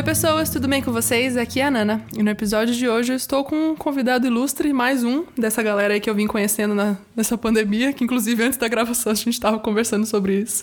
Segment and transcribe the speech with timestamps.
[0.00, 1.36] Oi, pessoas, tudo bem com vocês?
[1.36, 2.02] Aqui é a Nana.
[2.16, 5.92] E no episódio de hoje eu estou com um convidado ilustre, mais um dessa galera
[5.92, 9.34] aí que eu vim conhecendo na, nessa pandemia, que inclusive antes da gravação a gente
[9.34, 10.62] estava conversando sobre isso.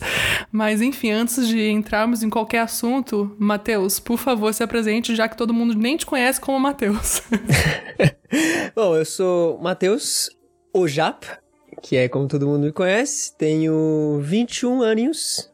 [0.52, 5.38] Mas enfim, antes de entrarmos em qualquer assunto, Matheus, por favor, se apresente, já que
[5.38, 7.22] todo mundo nem te conhece como Matheus.
[8.76, 10.32] Bom, eu sou Matheus
[10.74, 11.28] Ojap,
[11.84, 15.48] que é como todo mundo me conhece, tenho 21 aninhos,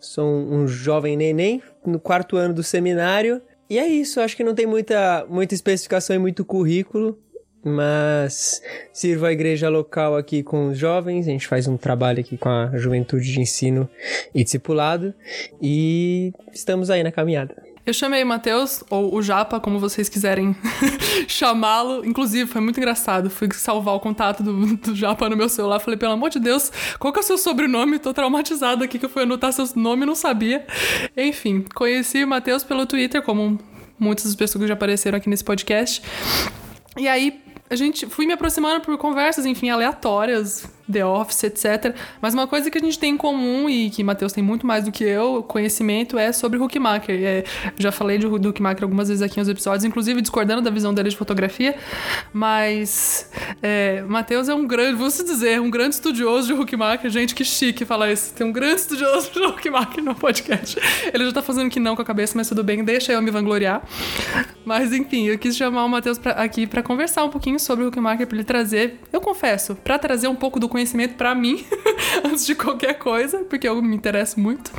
[0.00, 3.40] sou um jovem neném, no quarto ano do seminário.
[3.68, 7.16] E é isso, acho que não tem muita, muita especificação e muito currículo,
[7.62, 8.60] mas
[8.92, 12.48] sirvo a igreja local aqui com os jovens, a gente faz um trabalho aqui com
[12.48, 13.88] a juventude de ensino
[14.34, 15.14] e discipulado,
[15.62, 17.69] e estamos aí na caminhada.
[17.90, 20.54] Eu chamei o Matheus, ou o Japa, como vocês quiserem
[21.26, 22.06] chamá-lo.
[22.06, 23.28] Inclusive, foi muito engraçado.
[23.28, 25.80] Fui salvar o contato do, do Japa no meu celular.
[25.80, 27.98] Falei, pelo amor de Deus, qual que é o seu sobrenome?
[27.98, 30.64] Tô traumatizada aqui que eu fui anotar seu nome e não sabia.
[31.16, 33.58] Enfim, conheci o Matheus pelo Twitter, como
[33.98, 36.00] muitas das pessoas que já apareceram aqui nesse podcast.
[36.96, 41.94] E aí, a gente fui me aproximando por conversas, enfim, aleatórias, The Office, etc.
[42.20, 44.84] Mas uma coisa que a gente tem em comum e que Matheus tem muito mais
[44.84, 47.18] do que eu, conhecimento, é sobre Hookmaker.
[47.22, 47.44] É,
[47.78, 51.16] já falei de Hookmaker algumas vezes aqui nos episódios, inclusive discordando da visão dele de
[51.16, 51.76] fotografia,
[52.32, 53.30] mas
[53.62, 57.10] é, Matheus é um grande, vou se dizer, um grande estudioso de Hookmaker.
[57.10, 58.32] Gente, que chique falar isso.
[58.34, 60.78] Tem um grande estudioso de Hookmaker no podcast.
[61.12, 63.30] Ele já tá fazendo que não com a cabeça, mas tudo bem, deixa eu me
[63.30, 63.82] vangloriar.
[64.64, 68.36] Mas enfim, eu quis chamar o Matheus aqui para conversar um pouquinho sobre Hookmaker, para
[68.36, 71.64] ele trazer, eu confesso, para trazer um pouco do conhecimento conhecimento para mim,
[72.24, 74.72] antes de qualquer coisa, porque eu me interesso muito.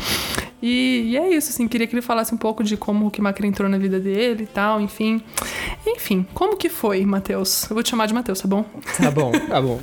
[0.62, 3.46] E, e, é isso, assim, queria que ele falasse um pouco de como o Huckmacher
[3.46, 5.24] entrou na vida dele e tal, enfim.
[5.86, 7.70] Enfim, como que foi, Matheus?
[7.70, 8.64] Eu vou te chamar de Matheus, tá bom?
[8.98, 9.80] Tá bom, tá bom.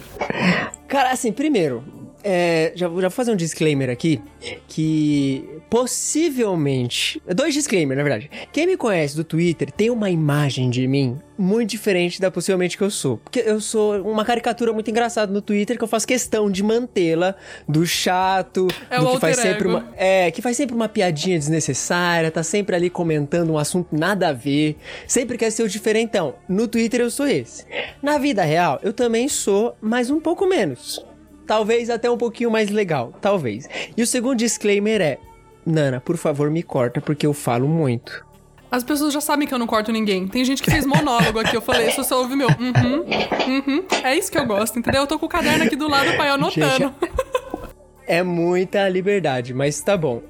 [0.87, 1.83] Cara, assim, primeiro,
[2.23, 4.21] é, já, já vou fazer um disclaimer aqui,
[4.69, 7.23] que possivelmente...
[7.35, 8.31] Dois disclaimers, na verdade.
[8.53, 12.83] Quem me conhece do Twitter tem uma imagem de mim muito diferente da possivelmente que
[12.83, 13.19] eu sou.
[13.19, 17.37] Porque eu sou uma caricatura muito engraçada no Twitter que eu faço questão de mantê-la
[17.69, 19.79] do chato, é do que faz sempre ego.
[19.79, 24.29] uma é, que faz sempre uma piadinha desnecessária, tá sempre ali comentando um assunto nada
[24.29, 24.77] a ver,
[25.07, 26.35] sempre quer ser o diferentão.
[26.49, 27.65] No Twitter eu sou esse.
[28.03, 31.05] Na vida real, eu também sou, mas um pouco menos.
[31.47, 33.69] Talvez até um pouquinho mais legal, talvez.
[33.97, 35.19] E o segundo disclaimer é:
[35.69, 38.27] Nana, por favor, me corta porque eu falo muito.
[38.71, 40.29] As pessoas já sabem que eu não corto ninguém.
[40.29, 41.57] Tem gente que fez monólogo aqui.
[41.57, 42.49] Eu falei, isso só ouve meu.
[42.49, 43.85] Uhum, uhum.
[44.05, 45.03] É isso que eu gosto, entendeu?
[45.03, 46.95] Eu tô com o caderno aqui do lado, pai, anotando.
[47.01, 47.13] Gente,
[48.07, 50.23] é muita liberdade, mas tá bom.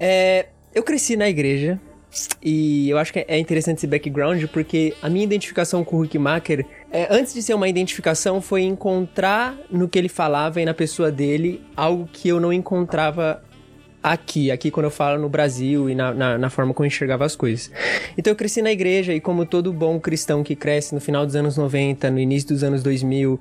[0.00, 1.80] É, eu cresci na igreja
[2.42, 6.66] e eu acho que é interessante esse background porque a minha identificação com o Huckmacher,
[6.90, 11.12] é, antes de ser uma identificação, foi encontrar no que ele falava e na pessoa
[11.12, 13.42] dele algo que eu não encontrava
[14.04, 17.24] aqui, aqui quando eu falo no Brasil e na, na, na, forma como eu enxergava
[17.24, 17.70] as coisas.
[18.18, 21.34] Então eu cresci na igreja e como todo bom cristão que cresce no final dos
[21.34, 23.40] anos 90, no início dos anos 2000,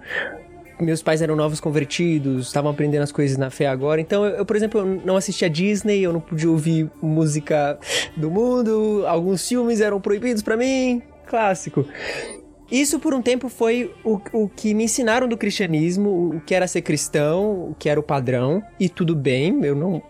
[0.80, 4.00] meus pais eram novos convertidos, estavam aprendendo as coisas na fé agora.
[4.00, 7.78] Então, eu, eu, por exemplo, eu não assistia Disney, eu não podia ouvir música
[8.16, 11.86] do mundo, alguns filmes eram proibidos para mim, clássico.
[12.72, 16.68] Isso por um tempo foi o, o que me ensinaram do cristianismo, o que era
[16.68, 20.02] ser cristão, o que era o padrão, e tudo bem, eu não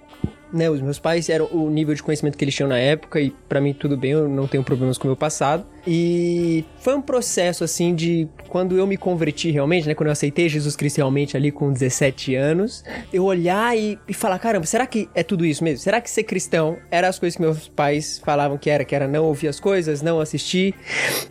[0.54, 3.32] né, os meus pais eram o nível de conhecimento que eles tinham na época e
[3.50, 5.66] para mim tudo bem, eu não tenho problemas com o meu passado.
[5.86, 10.48] E foi um processo assim de quando eu me converti realmente, né, quando eu aceitei
[10.48, 15.10] Jesus Cristo realmente ali com 17 anos, eu olhar e, e falar, caramba, será que
[15.16, 15.80] é tudo isso mesmo?
[15.80, 19.08] Será que ser cristão era as coisas que meus pais falavam que era, que era
[19.08, 20.76] não ouvir as coisas, não assistir?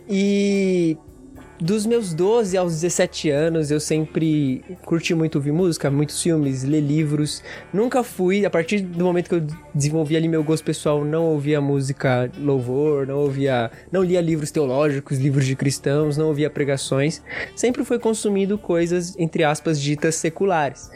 [0.09, 0.97] E
[1.63, 6.81] dos meus 12 aos 17 anos, eu sempre curti muito ouvir música, muitos filmes, ler
[6.81, 7.41] livros.
[7.73, 11.61] Nunca fui, a partir do momento que eu desenvolvi ali meu gosto pessoal, não ouvia
[11.61, 17.23] música louvor, não ouvia, não lia livros teológicos, livros de cristãos, não ouvia pregações.
[17.55, 20.91] Sempre foi consumindo coisas, entre aspas, ditas seculares.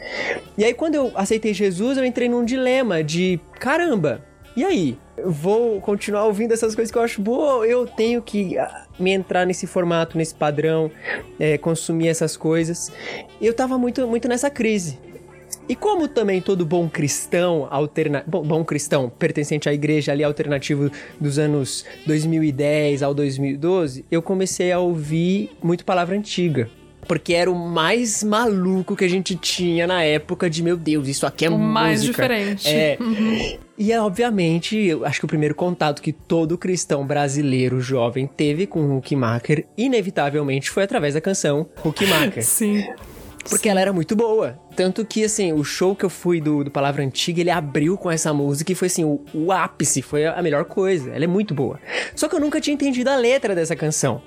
[0.58, 4.27] E aí, quando eu aceitei Jesus, eu entrei num dilema de caramba,
[4.58, 4.98] e aí?
[5.16, 9.12] Eu vou continuar ouvindo essas coisas que eu acho boa, eu tenho que ah, me
[9.12, 10.90] entrar nesse formato, nesse padrão,
[11.38, 12.90] é, consumir essas coisas.
[13.40, 14.98] Eu tava muito, muito nessa crise.
[15.68, 18.24] E como também todo bom cristão, alterna...
[18.26, 20.90] bom, bom cristão pertencente à igreja ali alternativo
[21.20, 26.68] dos anos 2010 ao 2012, eu comecei a ouvir muito palavra antiga.
[27.06, 31.24] Porque era o mais maluco que a gente tinha na época de, meu Deus, isso
[31.26, 31.72] aqui é o música.
[31.72, 32.68] mais diferente.
[32.68, 32.98] É.
[33.78, 38.66] E é, obviamente, eu acho que o primeiro contato que todo cristão brasileiro jovem teve
[38.66, 42.42] com o Huckmacher, inevitavelmente, foi através da canção Huckmacher.
[42.44, 42.84] Sim.
[43.48, 43.68] Porque Sim.
[43.68, 44.58] ela era muito boa.
[44.74, 48.10] Tanto que, assim, o show que eu fui do, do Palavra Antiga, ele abriu com
[48.10, 51.10] essa música e foi, assim, o, o ápice, foi a melhor coisa.
[51.10, 51.78] Ela é muito boa.
[52.16, 54.20] Só que eu nunca tinha entendido a letra dessa canção.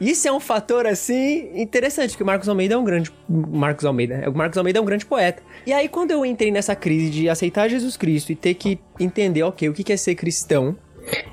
[0.00, 3.10] Isso é um fator, assim, interessante, porque o Marcos Almeida é um grande...
[3.28, 4.30] Marcos Almeida.
[4.30, 5.42] O Marcos Almeida é um grande poeta.
[5.66, 9.42] E aí, quando eu entrei nessa crise de aceitar Jesus Cristo e ter que entender,
[9.42, 10.76] ok, o que é ser cristão,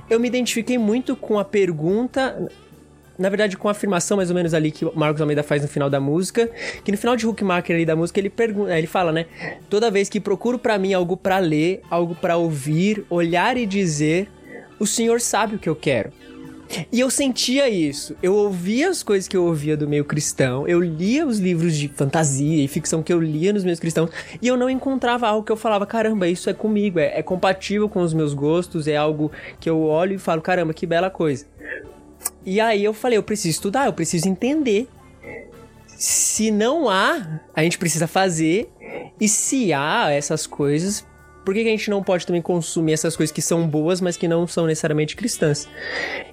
[0.10, 2.50] eu me identifiquei muito com a pergunta
[3.18, 5.68] na verdade, com a afirmação mais ou menos ali que o Marcos Almeida faz no
[5.68, 6.50] final da música,
[6.84, 9.26] que no final de Hookmaker ali da música ele pergunta, ele fala, né?
[9.70, 14.30] Toda vez que procuro para mim algo para ler, algo para ouvir, olhar e dizer,
[14.80, 16.12] o Senhor sabe o que eu quero.
[16.92, 18.16] E eu sentia isso.
[18.22, 21.88] Eu ouvia as coisas que eu ouvia do meio cristão, eu lia os livros de
[21.88, 24.10] fantasia e ficção que eu lia nos meus cristãos,
[24.42, 27.88] e eu não encontrava algo que eu falava, caramba, isso é comigo, é, é compatível
[27.88, 31.46] com os meus gostos, é algo que eu olho e falo, caramba, que bela coisa.
[32.46, 34.88] E aí eu falei, eu preciso estudar, eu preciso entender.
[35.88, 38.70] Se não há, a gente precisa fazer.
[39.20, 41.06] E se há essas coisas,
[41.46, 44.18] por que, que a gente não pode também consumir essas coisas que são boas, mas
[44.18, 45.70] que não são necessariamente cristãs?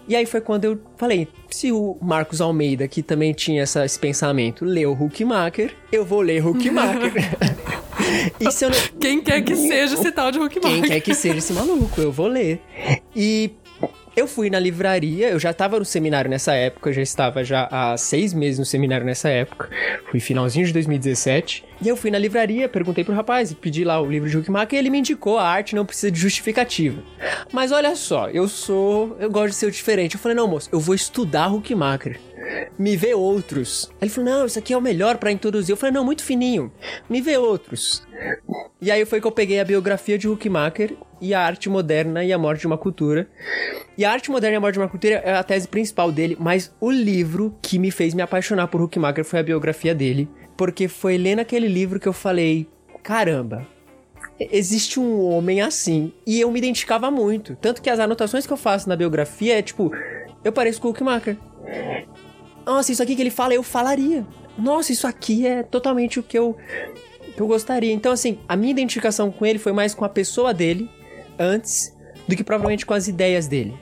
[0.09, 3.99] E aí foi quando eu falei, se o Marcos Almeida, que também tinha essa, esse
[3.99, 7.13] pensamento, leu Huckmacher, eu vou ler Huckmacher.
[8.41, 8.79] e se eu não...
[8.99, 10.81] Quem quer que seja esse tal de Huckmacher.
[10.81, 12.61] Quem quer que seja esse maluco, eu vou ler.
[13.15, 13.51] E
[14.15, 17.67] eu fui na livraria, eu já estava no seminário nessa época, eu já estava já
[17.71, 19.71] há seis meses no seminário nessa época.
[20.11, 21.65] Fui finalzinho de 2017.
[21.81, 24.79] E eu fui na livraria, perguntei pro rapaz, pedi lá o livro de Huckmacher e
[24.79, 27.03] ele me indicou a arte não precisa de justificativa.
[27.53, 29.17] Mas olha só, eu sou.
[29.19, 30.15] Eu gosto de ser diferente.
[30.15, 32.21] Eu falei, não, moço, eu vou estudar Huckmacher.
[32.79, 33.89] Me vê outros.
[33.93, 35.73] Aí ele falou, não, isso aqui é o melhor para introduzir.
[35.73, 36.73] Eu falei, não, muito fininho.
[37.09, 38.07] Me vê outros.
[38.81, 42.33] E aí foi que eu peguei a biografia de Huckmacher e a arte moderna e
[42.33, 43.29] a morte de uma cultura.
[43.97, 46.37] E a arte moderna e a morte de uma cultura é a tese principal dele,
[46.41, 50.89] mas o livro que me fez me apaixonar por Huckmacher foi a biografia dele, porque
[50.89, 52.67] foi lendo aquele livro que eu falei,
[53.03, 53.67] caramba,
[54.41, 58.57] existe um homem assim, e eu me identificava muito, tanto que as anotações que eu
[58.57, 59.93] faço na biografia é tipo,
[60.43, 61.37] eu pareço com o Huckmacher.
[62.65, 64.27] Nossa, isso aqui que ele fala, eu falaria.
[64.59, 66.57] Nossa, isso aqui é totalmente o que eu
[67.35, 67.93] que eu gostaria.
[67.93, 70.89] Então, assim, a minha identificação com ele foi mais com a pessoa dele
[71.39, 71.97] antes
[72.29, 73.75] do que provavelmente com as ideias dele.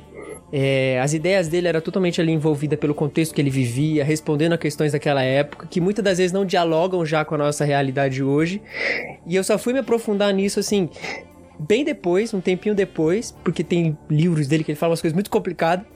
[0.53, 4.59] É, as ideias dele eram totalmente ali envolvidas pelo contexto que ele vivia, respondendo a
[4.59, 8.61] questões daquela época, que muitas das vezes não dialogam já com a nossa realidade hoje.
[9.27, 10.89] E eu só fui me aprofundar nisso, assim,
[11.59, 15.31] bem depois, um tempinho depois, porque tem livros dele que ele fala umas coisas muito
[15.31, 15.87] complicadas.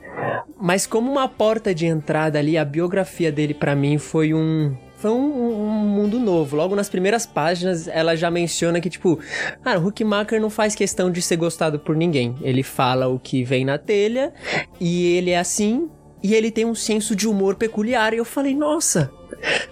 [0.61, 4.75] Mas como uma porta de entrada ali, a biografia dele para mim foi um
[5.05, 6.57] foi um, um, mundo novo.
[6.57, 9.19] Logo nas primeiras páginas, ela já menciona que, tipo,
[9.63, 12.35] cara, o Huckmacher não faz questão de ser gostado por ninguém.
[12.41, 14.33] Ele fala o que vem na telha
[14.81, 15.91] e ele é assim.
[16.23, 18.15] E ele tem um senso de humor peculiar.
[18.15, 19.13] E eu falei, nossa,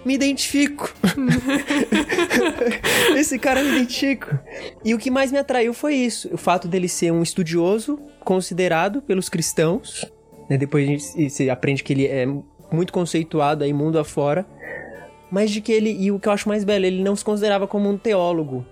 [0.05, 0.93] me identifico.
[3.17, 4.37] Esse cara me identifico.
[4.85, 9.01] E o que mais me atraiu foi isso: o fato dele ser um estudioso considerado
[9.01, 10.05] pelos cristãos.
[10.49, 10.57] Né?
[10.57, 12.25] Depois a gente aprende que ele é
[12.71, 14.45] muito conceituado aí mundo afora
[15.33, 17.65] mas de que ele, e o que eu acho mais belo, ele não se considerava
[17.65, 18.63] como um teólogo.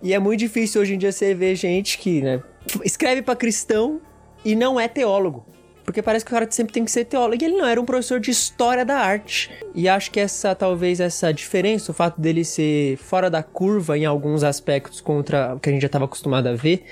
[0.00, 2.40] E é muito difícil hoje em dia você ver gente que, né,
[2.84, 4.00] escreve para cristão
[4.44, 5.44] e não é teólogo.
[5.84, 7.42] Porque parece que o cara sempre tem que ser teólogo.
[7.42, 9.50] E ele não, era um professor de história da arte.
[9.74, 14.04] E acho que essa, talvez, essa diferença, o fato dele ser fora da curva em
[14.04, 16.84] alguns aspectos contra o que a gente já estava acostumado a ver,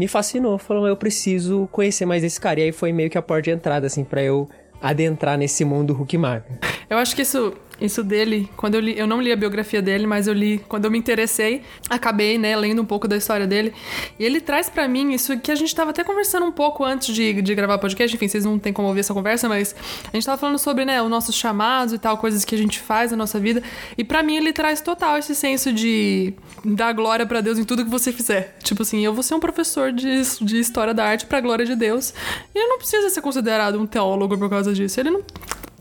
[0.00, 0.56] me fascinou.
[0.56, 2.58] Falou, eu preciso conhecer mais esse cara.
[2.58, 4.48] E aí foi meio que a porta de entrada, assim, para eu
[4.80, 6.58] adentrar nesse mundo Huckmacher.
[6.88, 10.06] Eu acho que isso, isso dele, quando eu li, eu não li a biografia dele,
[10.06, 13.72] mas eu li quando eu me interessei, acabei, né, lendo um pouco da história dele.
[14.18, 17.14] E ele traz para mim isso que a gente tava até conversando um pouco antes
[17.14, 19.74] de, de gravar o podcast, enfim, vocês não tem como ouvir essa conversa, mas
[20.12, 22.78] a gente tava falando sobre, né, os nossos chamados e tal, coisas que a gente
[22.78, 23.62] faz na nossa vida.
[23.96, 26.34] E para mim ele traz total esse senso de
[26.64, 28.56] dar glória para Deus em tudo que você fizer.
[28.62, 31.74] Tipo assim, eu vou ser um professor de, de história da arte pra glória de
[31.74, 32.12] Deus.
[32.54, 35.00] E ele não precisa ser considerado um teólogo por causa disso.
[35.00, 35.22] Ele não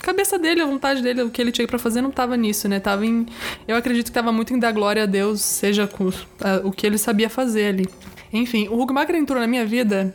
[0.03, 2.79] cabeça dele, a vontade dele, o que ele tinha para fazer não tava nisso, né?
[2.79, 3.25] Tava em.
[3.67, 6.13] Eu acredito que tava muito em dar glória a Deus, seja com uh,
[6.63, 7.87] o que ele sabia fazer ali.
[8.31, 10.13] Enfim, o Huckmacher entrou na minha vida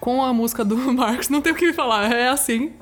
[0.00, 2.72] com a música do Marcos, não tem o que falar, é assim.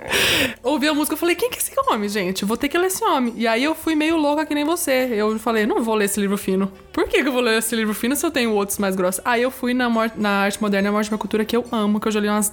[0.63, 2.45] Ouvi a música, eu falei, quem que é esse homem, gente?
[2.45, 3.35] Vou ter que ler esse homem.
[3.37, 5.09] E aí eu fui meio louca que nem você.
[5.11, 6.71] Eu falei, não vou ler esse livro fino.
[6.93, 9.21] Por que, que eu vou ler esse livro fino se eu tenho outros mais grossos?
[9.25, 11.99] Aí eu fui na, na arte moderna e a morte uma cultura que eu amo,
[12.01, 12.53] que eu já li umas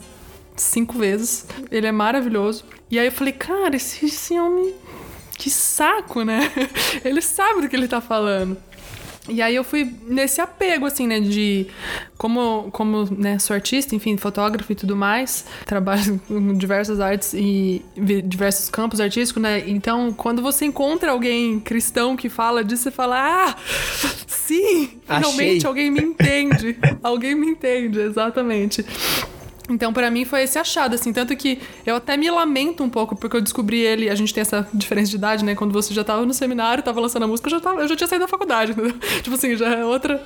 [0.55, 1.45] cinco vezes.
[1.71, 2.65] Ele é maravilhoso.
[2.89, 4.73] E aí eu falei, cara, esse, esse homem.
[5.37, 6.49] Que saco, né?
[7.03, 8.57] Ele sabe do que ele tá falando.
[9.27, 11.65] E aí eu fui nesse apego, assim, né, de
[12.17, 17.83] como, como né, sou artista, enfim, fotógrafo e tudo mais, trabalho em diversas artes e
[18.23, 19.63] diversos campos artísticos, né?
[19.67, 23.55] Então, quando você encontra alguém cristão que fala disso, você fala, ah,
[24.27, 25.67] sim, finalmente Achei.
[25.67, 26.77] alguém me entende.
[27.01, 28.85] alguém me entende, exatamente.
[29.69, 31.11] Então, para mim, foi esse achado, assim.
[31.11, 34.09] Tanto que eu até me lamento um pouco, porque eu descobri ele.
[34.09, 35.55] A gente tem essa diferença de idade, né?
[35.55, 37.95] Quando você já tava no seminário, tava lançando a música, eu já, tava, eu já
[37.95, 38.93] tinha saído da faculdade, entendeu?
[39.23, 40.21] Tipo assim, já é outra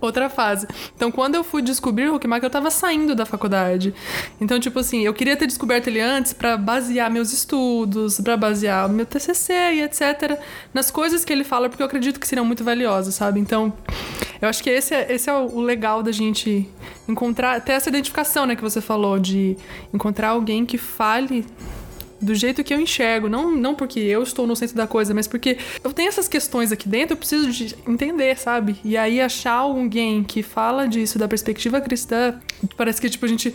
[0.00, 0.66] outra fase.
[0.94, 3.94] Então, quando eu fui descobrir o Rockmark, eu tava saindo da faculdade.
[4.40, 8.88] Então, tipo assim, eu queria ter descoberto ele antes para basear meus estudos, para basear
[8.88, 10.38] meu TCC e etc.
[10.72, 13.40] nas coisas que ele fala, porque eu acredito que seriam muito valiosas, sabe?
[13.40, 13.72] Então,
[14.40, 16.68] eu acho que esse é, esse é o legal da gente
[17.08, 19.56] encontrar, ter essa identificação, né, que você falou, de
[19.92, 21.44] encontrar alguém que fale
[22.20, 23.28] do jeito que eu enxergo.
[23.28, 26.72] Não, não porque eu estou no centro da coisa, mas porque eu tenho essas questões
[26.72, 28.76] aqui dentro, eu preciso de entender, sabe?
[28.84, 32.40] E aí achar alguém que fala disso da perspectiva cristã,
[32.76, 33.54] parece que, tipo, a gente.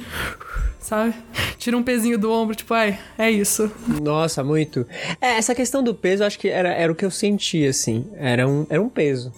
[0.79, 1.13] Sabe?
[1.59, 3.71] Tira um pezinho do ombro, tipo, ai, é isso.
[4.01, 4.85] Nossa, muito.
[5.21, 8.07] É, essa questão do peso, acho que era, era o que eu sentia, assim.
[8.15, 9.31] Era um, era um peso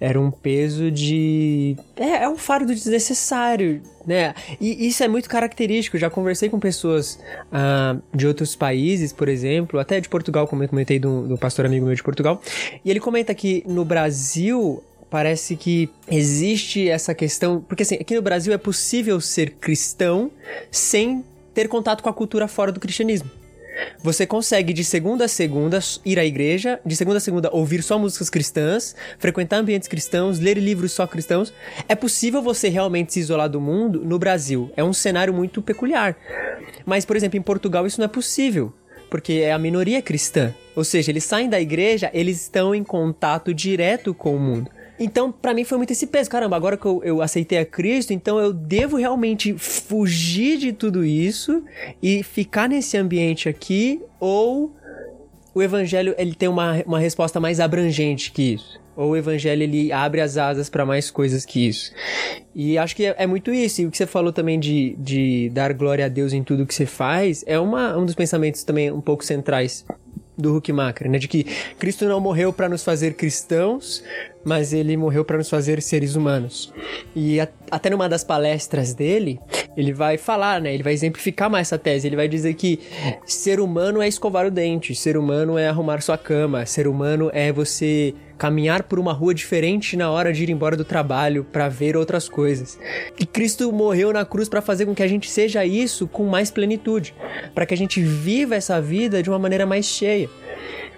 [0.00, 1.76] era um peso de.
[1.96, 4.34] É, é um fardo desnecessário, né?
[4.60, 5.98] E isso é muito característico.
[5.98, 7.18] Já conversei com pessoas
[7.52, 11.66] uh, de outros países, por exemplo, até de Portugal, como eu comentei do, do pastor
[11.66, 12.40] amigo meu de Portugal.
[12.84, 17.60] E ele comenta que no Brasil parece que existe essa questão.
[17.60, 20.30] Porque assim, aqui no Brasil é possível ser cristão
[20.70, 23.39] sem ter contato com a cultura fora do cristianismo.
[24.02, 27.98] Você consegue de segunda a segunda ir à igreja, de segunda a segunda ouvir só
[27.98, 31.52] músicas cristãs, frequentar ambientes cristãos, ler livros só cristãos.
[31.88, 34.70] É possível você realmente se isolar do mundo no Brasil.
[34.76, 36.16] É um cenário muito peculiar.
[36.86, 38.72] Mas, por exemplo, em Portugal isso não é possível
[39.10, 40.54] porque é a minoria cristã.
[40.74, 44.70] Ou seja, eles saem da igreja, eles estão em contato direto com o mundo.
[45.00, 46.28] Então, para mim foi muito esse peso.
[46.28, 51.02] Caramba, agora que eu, eu aceitei a Cristo, então eu devo realmente fugir de tudo
[51.02, 51.64] isso
[52.02, 54.76] e ficar nesse ambiente aqui ou
[55.54, 58.78] o evangelho ele tem uma, uma resposta mais abrangente que isso.
[58.94, 61.92] Ou o evangelho ele abre as asas para mais coisas que isso.
[62.54, 63.80] E acho que é, é, muito isso.
[63.80, 66.74] E o que você falou também de, de dar glória a Deus em tudo que
[66.74, 69.86] você faz é uma, um dos pensamentos também um pouco centrais
[70.40, 71.18] do Huckmacher, né?
[71.18, 71.44] De que
[71.78, 74.02] Cristo não morreu para nos fazer cristãos,
[74.44, 76.72] mas ele morreu para nos fazer seres humanos.
[77.14, 79.38] E a, até numa das palestras dele,
[79.76, 80.72] ele vai falar, né?
[80.72, 82.06] Ele vai exemplificar mais essa tese.
[82.06, 82.80] Ele vai dizer que
[83.24, 87.52] ser humano é escovar o dente, ser humano é arrumar sua cama, ser humano é
[87.52, 91.94] você caminhar por uma rua diferente na hora de ir embora do trabalho para ver
[91.94, 92.78] outras coisas.
[93.18, 96.50] E Cristo morreu na cruz para fazer com que a gente seja isso com mais
[96.50, 97.14] plenitude,
[97.54, 100.30] para que a gente viva essa vida de uma maneira mais cheia.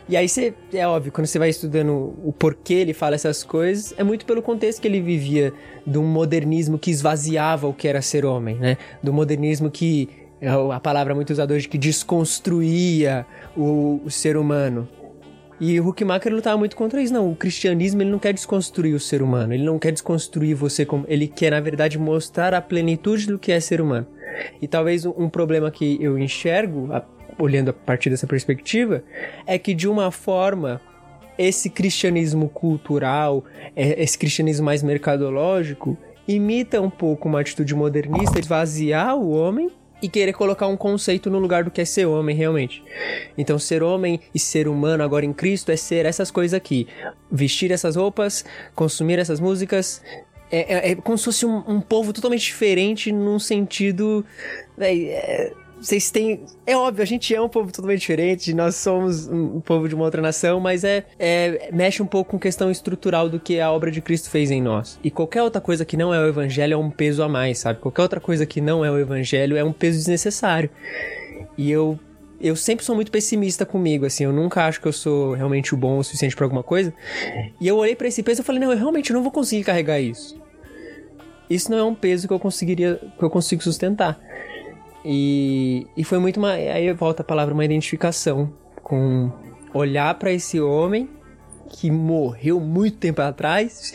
[0.08, 3.92] E aí você, é óbvio, quando você vai estudando o porquê ele fala essas coisas,
[3.99, 5.52] é muito pelo contexto que ele vivia
[5.84, 8.76] de um modernismo que esvaziava o que era ser homem, né?
[9.02, 10.08] Do modernismo que
[10.40, 14.88] é a palavra muito usada hoje que desconstruía o, o ser humano.
[15.61, 17.12] E o Huckmacher lutava muito contra isso.
[17.12, 19.54] Não, o cristianismo ele não quer desconstruir o ser humano.
[19.54, 21.04] Ele não quer desconstruir você como.
[21.09, 24.06] Ele quer, na verdade, mostrar a plenitude do que é ser humano.
[24.61, 26.88] E talvez um problema que eu enxergo,
[27.38, 29.04] olhando a partir dessa perspectiva,
[29.47, 30.80] é que de uma forma
[31.38, 33.44] esse cristianismo cultural,
[33.75, 39.71] é, esse cristianismo mais mercadológico, imita um pouco uma atitude modernista, esvaziar o homem
[40.02, 42.82] e querer colocar um conceito no lugar do que é ser homem realmente.
[43.38, 46.88] Então, ser homem e ser humano agora em Cristo é ser essas coisas aqui:
[47.30, 48.44] vestir essas roupas,
[48.75, 50.02] consumir essas músicas.
[50.50, 54.25] É, é, é como se fosse um, um, povo totalmente diferente num sentido.
[54.78, 56.44] É, vocês têm.
[56.64, 60.04] É óbvio, a gente é um povo totalmente diferente, nós somos um povo de uma
[60.04, 63.90] outra nação, mas é, é, mexe um pouco com questão estrutural do que a obra
[63.90, 64.98] de Cristo fez em nós.
[65.02, 67.80] E qualquer outra coisa que não é o evangelho é um peso a mais, sabe?
[67.80, 70.70] Qualquer outra coisa que não é o evangelho é um peso desnecessário.
[71.58, 71.98] E eu
[72.40, 75.76] eu sempre sou muito pessimista comigo, assim, eu nunca acho que eu sou realmente o
[75.76, 76.92] bom o suficiente para alguma coisa.
[77.60, 80.00] E eu olhei para esse peso e falei, não, eu realmente não vou conseguir carregar
[80.00, 80.40] isso.
[81.48, 84.18] Isso não é um peso que eu conseguiria, que eu consigo sustentar.
[85.04, 86.52] E, e foi muito uma.
[86.52, 89.30] Aí volta a palavra, uma identificação com
[89.75, 91.09] olhar para esse homem
[91.68, 93.94] que morreu muito tempo atrás,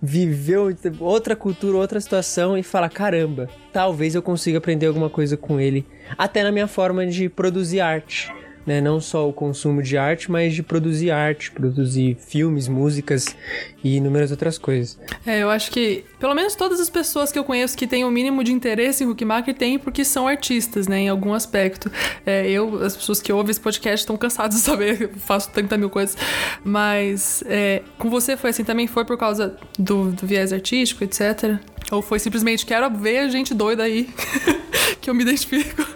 [0.00, 0.68] viveu
[1.00, 5.86] outra cultura, outra situação e falar: caramba, talvez eu consiga aprender alguma coisa com ele,
[6.18, 8.30] até na minha forma de produzir arte.
[8.66, 8.80] Né?
[8.80, 13.36] Não só o consumo de arte, mas de produzir arte, produzir filmes, músicas
[13.82, 14.98] e inúmeras outras coisas.
[15.26, 18.08] É, eu acho que pelo menos todas as pessoas que eu conheço que têm o
[18.08, 21.00] um mínimo de interesse em Huckmacher têm porque são artistas, né?
[21.00, 21.90] Em algum aspecto.
[22.24, 25.76] É, eu, as pessoas que ouvem esse podcast estão cansadas de saber, eu faço 30
[25.76, 26.16] mil coisas.
[26.64, 28.86] Mas é, com você foi assim também?
[28.86, 31.58] Foi por causa do, do viés artístico, etc?
[31.90, 34.08] Ou foi simplesmente quero ver gente doida aí
[35.00, 35.86] que eu me identifico?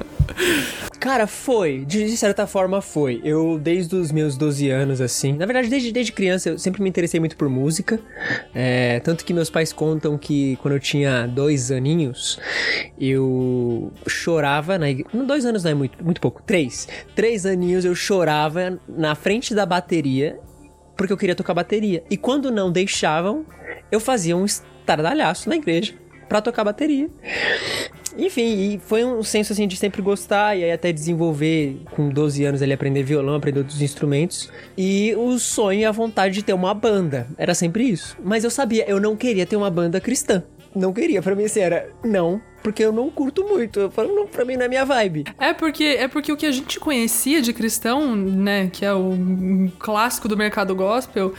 [1.01, 1.85] Cara, foi.
[1.85, 3.21] De certa forma, foi.
[3.25, 5.33] Eu, desde os meus 12 anos, assim.
[5.33, 8.01] Na verdade, desde, desde criança, eu sempre me interessei muito por música.
[8.55, 12.39] É, tanto que meus pais contam que quando eu tinha dois aninhos,
[12.99, 15.25] eu chorava na igreja.
[15.25, 16.43] Dois anos não é muito, muito pouco.
[16.43, 16.89] Três.
[17.15, 20.39] Três aninhos eu chorava na frente da bateria
[20.97, 22.03] porque eu queria tocar bateria.
[22.11, 23.47] E quando não deixavam,
[23.91, 25.95] eu fazia um estardalhaço na igreja
[26.29, 27.09] para tocar bateria.
[28.17, 32.45] Enfim, e foi um senso assim de sempre gostar e aí até desenvolver com 12
[32.45, 34.51] anos ele aprender violão, aprender outros instrumentos.
[34.77, 37.29] E o sonho e a vontade de ter uma banda.
[37.39, 38.17] Era sempre isso.
[38.23, 40.43] Mas eu sabia, eu não queria ter uma banda cristã.
[40.75, 43.81] Não queria, para mim assim era, não, porque eu não curto muito.
[43.81, 45.25] Eu falo, não, pra mim não é minha vibe.
[45.39, 49.13] É porque, é porque o que a gente conhecia de cristão, né, que é o
[49.79, 51.33] clássico do mercado gospel,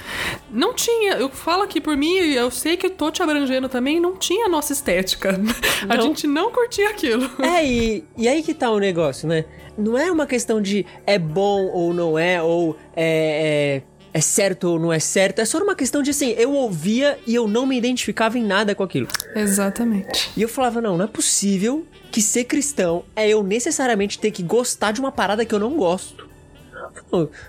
[0.49, 1.13] não tinha.
[1.13, 4.45] Eu falo aqui por mim, eu sei que eu tô te abrangendo também, não tinha
[4.45, 5.33] a nossa estética.
[5.33, 5.95] Não.
[5.95, 7.29] A gente não curtia aquilo.
[7.41, 9.45] É, e, e aí que tá o negócio, né?
[9.77, 14.65] Não é uma questão de é bom ou não é, ou é, é é certo
[14.65, 15.39] ou não é certo.
[15.39, 18.73] É só uma questão de assim, eu ouvia e eu não me identificava em nada
[18.73, 19.07] com aquilo.
[19.35, 20.31] Exatamente.
[20.35, 24.41] E eu falava, não, não é possível que ser cristão é eu necessariamente ter que
[24.41, 26.27] gostar de uma parada que eu não gosto.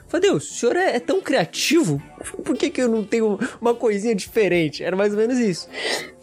[0.07, 2.03] Falei, Deus, o senhor é, é, tão criativo?
[2.45, 4.83] Por que, que eu não tenho uma coisinha diferente?
[4.83, 5.69] Era mais ou menos isso.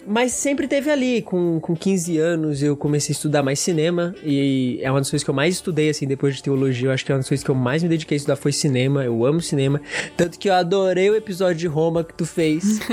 [0.07, 1.21] Mas sempre teve ali.
[1.21, 4.15] Com, com 15 anos eu comecei a estudar mais cinema.
[4.23, 6.87] E é uma das coisas que eu mais estudei, assim, depois de teologia.
[6.87, 8.51] Eu acho que é uma das coisas que eu mais me dediquei a estudar foi
[8.51, 9.03] cinema.
[9.03, 9.81] Eu amo cinema.
[10.15, 12.79] Tanto que eu adorei o episódio de Roma que tu fez.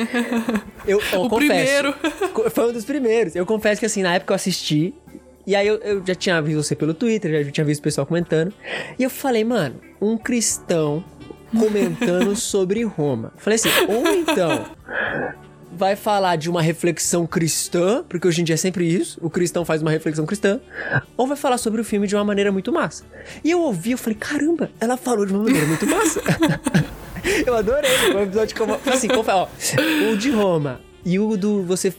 [0.87, 1.49] Eu, eu o confesso.
[1.49, 2.51] primeiro.
[2.51, 3.35] Foi um dos primeiros.
[3.35, 4.93] Eu confesso que, assim, na época eu assisti.
[5.47, 8.07] E aí eu, eu já tinha visto você pelo Twitter, já tinha visto o pessoal
[8.07, 8.53] comentando.
[8.99, 11.03] E eu falei, mano, um cristão
[11.59, 13.33] comentando sobre Roma.
[13.39, 14.67] Falei assim, ou então
[15.77, 19.65] vai falar de uma reflexão cristã, porque hoje em dia é sempre isso, o cristão
[19.65, 20.61] faz uma reflexão cristã,
[21.17, 23.05] ou vai falar sobre o filme de uma maneira muito massa.
[23.43, 26.21] E eu ouvi, eu falei, caramba, ela falou de uma maneira muito massa.
[27.47, 29.49] eu adorei, o episódio como assim, como, ó,
[30.13, 31.93] o de Roma e o do você,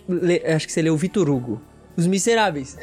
[0.56, 1.62] acho que você leu Vitor Hugo,
[1.96, 2.78] Os Miseráveis.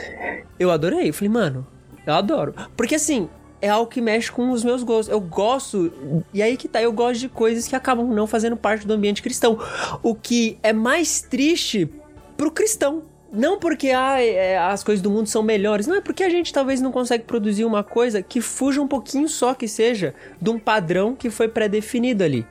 [0.59, 1.67] Eu adorei, eu falei, mano,
[2.07, 2.55] eu adoro.
[2.77, 3.29] Porque assim,
[3.63, 5.09] é algo que mexe com os meus gostos.
[5.09, 6.25] Eu gosto.
[6.35, 9.23] E aí que tá, eu gosto de coisas que acabam não fazendo parte do ambiente
[9.23, 9.57] cristão.
[10.03, 11.89] O que é mais triste
[12.37, 13.05] pro cristão.
[13.33, 16.53] Não porque ah, é, as coisas do mundo são melhores, não é porque a gente
[16.53, 20.59] talvez não consegue produzir uma coisa que fuja um pouquinho só que seja de um
[20.59, 22.45] padrão que foi pré-definido ali.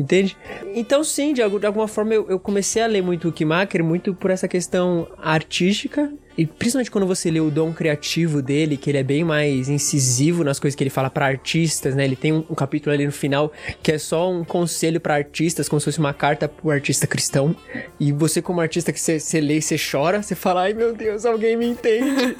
[0.00, 0.34] Entende?
[0.74, 4.30] Então, sim, de, alguma forma eu, eu comecei a ler muito o Kimaker, muito por
[4.30, 6.10] essa questão artística
[6.40, 10.42] e principalmente quando você lê o dom criativo dele, que ele é bem mais incisivo
[10.42, 12.04] nas coisas que ele fala para artistas, né?
[12.04, 15.68] Ele tem um, um, capítulo ali no final que é só um conselho para artistas,
[15.68, 17.54] como se fosse uma carta pro artista cristão.
[17.98, 21.26] E você, como artista que você lê e você chora, você fala: ai meu Deus,
[21.26, 22.36] alguém me entende.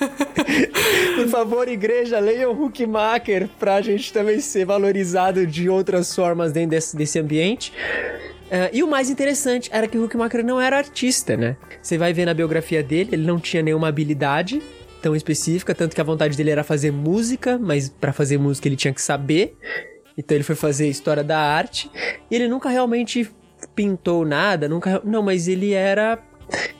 [1.16, 6.96] Por favor, igreja, leiam Huckmacher pra gente também ser valorizado de outras formas dentro desse,
[6.96, 7.49] desse ambiente.
[7.58, 11.56] Uh, e o mais interessante era que o Huckmacher não era artista, né?
[11.80, 14.60] Você vai ver na biografia dele, ele não tinha nenhuma habilidade
[15.00, 18.76] tão específica, tanto que a vontade dele era fazer música, mas para fazer música ele
[18.76, 19.56] tinha que saber.
[20.16, 21.90] Então ele foi fazer história da arte.
[22.30, 23.30] E ele nunca realmente
[23.74, 25.00] pintou nada, nunca.
[25.04, 26.18] Não, mas ele era.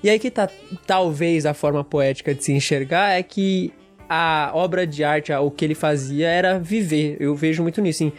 [0.03, 0.49] E aí que tá,
[0.87, 3.73] talvez a forma poética de se enxergar é que
[4.13, 7.17] a obra de arte, o que ele fazia era viver.
[7.21, 8.13] Eu vejo muito nisso, assim.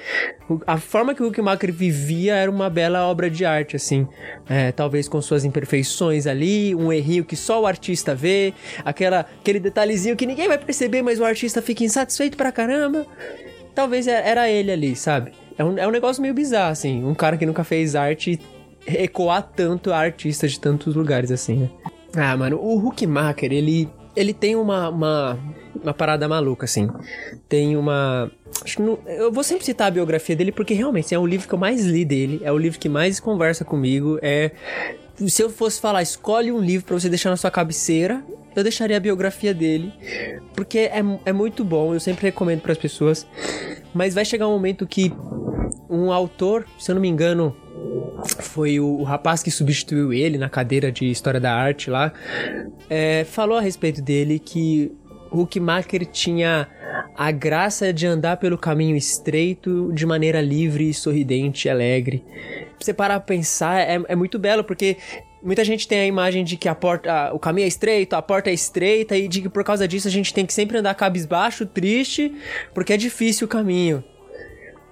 [0.65, 4.07] A forma que o Huckmacher vivia era uma bela obra de arte, assim.
[4.47, 8.53] É, talvez com suas imperfeições ali, um errinho que só o artista vê,
[8.85, 13.05] aquela, aquele detalhezinho que ninguém vai perceber, mas o artista fica insatisfeito pra caramba.
[13.75, 15.33] Talvez é, era ele ali, sabe?
[15.57, 17.03] É um, é um negócio meio bizarro, assim.
[17.03, 18.39] Um cara que nunca fez arte
[18.87, 21.69] ecoar tanto a artista de tantos lugares, assim, né?
[22.15, 25.37] Ah, mano, o Huckmacher, ele, ele tem uma, uma,
[25.81, 26.89] uma parada maluca, assim.
[27.47, 28.31] Tem uma.
[28.79, 31.59] Não, eu vou sempre citar a biografia dele porque realmente é o livro que eu
[31.59, 34.19] mais li dele, é o livro que mais conversa comigo.
[34.21, 34.51] É.
[35.27, 38.23] Se eu fosse falar, escolhe um livro para você deixar na sua cabeceira,
[38.55, 39.93] eu deixaria a biografia dele,
[40.55, 43.27] porque é, é muito bom, eu sempre recomendo para as pessoas.
[43.93, 45.13] Mas vai chegar um momento que
[45.89, 47.55] um autor, se eu não me engano,
[48.39, 52.13] foi o, o, rapaz que substituiu ele na cadeira de História da Arte lá,
[52.89, 54.91] é, falou a respeito dele que
[55.31, 56.67] Huckmacher tinha
[57.15, 62.23] a graça de andar pelo caminho estreito de maneira livre, sorridente, alegre.
[62.79, 64.97] Você parar pra pensar, é, é muito belo, porque
[65.43, 68.51] Muita gente tem a imagem de que a porta, o caminho é estreito, a porta
[68.51, 71.65] é estreita e de que por causa disso a gente tem que sempre andar cabisbaixo,
[71.65, 72.31] triste,
[72.75, 74.03] porque é difícil o caminho.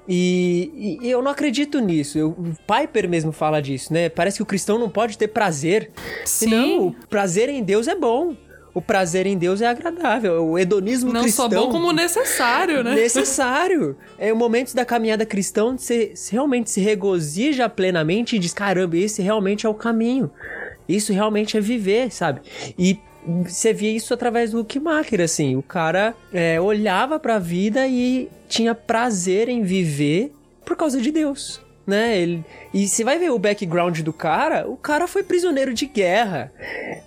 [0.07, 2.17] E, e, eu não acredito nisso.
[2.17, 4.09] Eu, o Piper mesmo fala disso, né?
[4.09, 5.91] Parece que o cristão não pode ter prazer.
[6.25, 6.47] Sim.
[6.47, 8.35] E não, o prazer em Deus é bom.
[8.79, 10.41] O prazer em Deus é agradável.
[10.41, 11.49] O hedonismo não cristão.
[11.49, 12.95] Não só bom como necessário, né?
[12.95, 13.97] Necessário.
[14.17, 18.95] É o momento da caminhada cristã onde você realmente se regozija plenamente e diz: caramba,
[18.95, 20.31] esse realmente é o caminho.
[20.87, 22.39] Isso realmente é viver, sabe?
[22.77, 22.97] E
[23.45, 25.57] você via isso através do Huckmacher, assim.
[25.57, 31.59] O cara é, olhava pra vida e tinha prazer em viver por causa de Deus.
[31.89, 32.19] Né?
[32.19, 36.53] Ele, e você vai ver o background do cara, o cara foi prisioneiro de guerra.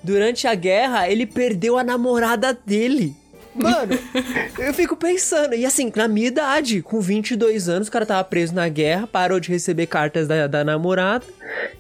[0.03, 3.15] Durante a guerra, ele perdeu a namorada dele.
[3.55, 3.93] Mano,
[4.59, 8.55] eu fico pensando, e assim, na minha idade, com 22 anos, o cara tava preso
[8.55, 11.27] na guerra, parou de receber cartas da, da namorada,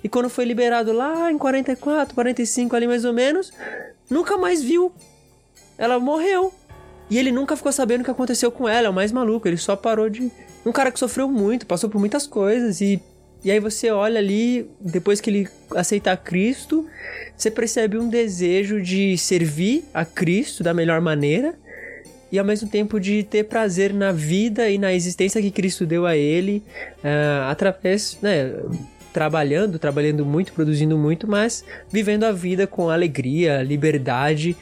[0.04, 3.52] e quando foi liberado lá em 44, 45 ali mais ou menos,
[4.08, 4.92] nunca mais viu.
[5.78, 6.52] Ela morreu.
[7.10, 9.56] E ele nunca ficou sabendo o que aconteceu com ela, é o mais maluco, ele
[9.56, 10.30] só parou de.
[10.64, 13.01] Um cara que sofreu muito, passou por muitas coisas e.
[13.44, 16.87] E aí você olha ali, depois que ele aceitar Cristo,
[17.37, 21.53] você percebe um desejo de servir a Cristo da melhor maneira
[22.31, 26.07] e ao mesmo tempo de ter prazer na vida e na existência que Cristo deu
[26.07, 26.62] a ele
[26.98, 28.55] uh, através, né,
[29.12, 34.57] trabalhando, trabalhando muito, produzindo muito, mas vivendo a vida com alegria, liberdade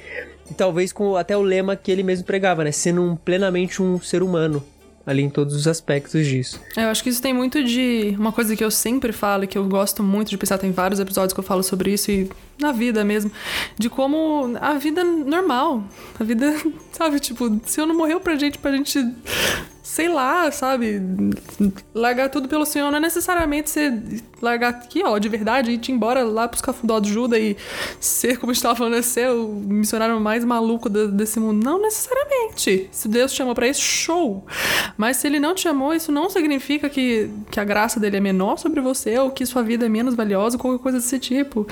[0.51, 2.73] e talvez com até o lema que ele mesmo pregava, né?
[2.73, 4.63] Sendo um, plenamente um ser humano
[5.07, 6.61] ali em todos os aspectos disso.
[6.77, 8.15] É, eu acho que isso tem muito de.
[8.19, 11.01] Uma coisa que eu sempre falo e que eu gosto muito de pensar, tem vários
[11.01, 13.31] episódios que eu falo sobre isso e na vida mesmo,
[13.79, 15.83] de como a vida normal,
[16.19, 16.55] a vida,
[16.93, 19.03] sabe, tipo, se eu não morreu pra gente, pra gente
[19.83, 21.01] sei lá, sabe?
[21.95, 23.93] Largar tudo pelo Senhor não é necessariamente você
[24.41, 27.57] largar aqui, ó, de verdade, e ir embora lá pros cafundó de Juda e
[27.99, 31.65] ser, como a gente tava falando, é ser o missionário mais maluco desse mundo.
[31.65, 32.89] Não necessariamente.
[32.91, 34.45] Se Deus te chamou pra isso, show!
[34.97, 38.21] Mas se ele não te chamou, isso não significa que, que a graça dele é
[38.21, 41.67] menor sobre você ou que sua vida é menos valiosa ou qualquer coisa desse tipo.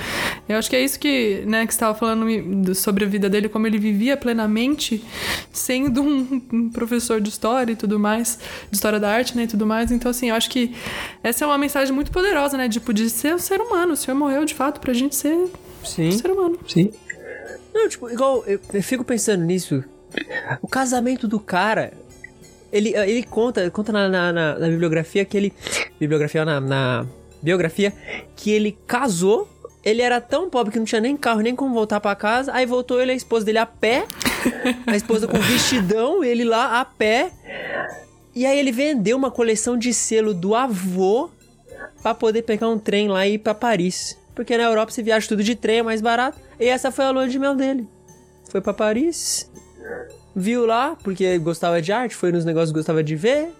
[0.48, 3.48] Eu acho que é isso que, né, que você tava falando sobre a vida dele,
[3.48, 5.02] como ele vivia plenamente,
[5.52, 8.38] sendo um professor de história e tudo mais mais,
[8.70, 9.90] de história da arte, né, e tudo mais.
[9.90, 10.74] Então, assim, eu acho que
[11.22, 13.92] essa é uma mensagem muito poderosa, né, tipo, de ser um ser humano.
[13.92, 15.36] O Senhor morreu, de fato, pra gente ser
[15.84, 16.08] Sim.
[16.08, 16.58] um ser humano.
[16.66, 16.90] Sim.
[17.74, 19.84] Não, tipo, igual, eu, eu fico pensando nisso.
[20.62, 21.92] O casamento do cara,
[22.72, 25.52] ele, ele conta, conta na, na, na, na bibliografia que ele.
[26.00, 27.06] Bibliografia na, na,
[27.42, 27.92] biografia
[28.36, 29.48] que ele casou.
[29.84, 32.52] Ele era tão pobre que não tinha nem carro, nem como voltar para casa.
[32.52, 34.06] Aí voltou ele a esposa dele a pé.
[34.86, 37.30] a esposa com vestidão, ele lá a pé.
[38.38, 41.28] E aí ele vendeu uma coleção de selo do avô
[42.00, 44.16] para poder pegar um trem lá e ir para Paris.
[44.32, 46.38] Porque na Europa você viaja tudo de trem, é mais barato.
[46.60, 47.88] E essa foi a lua de mel dele.
[48.48, 49.50] Foi para Paris,
[50.36, 53.52] viu lá, porque gostava de arte, foi nos negócios que gostava de ver,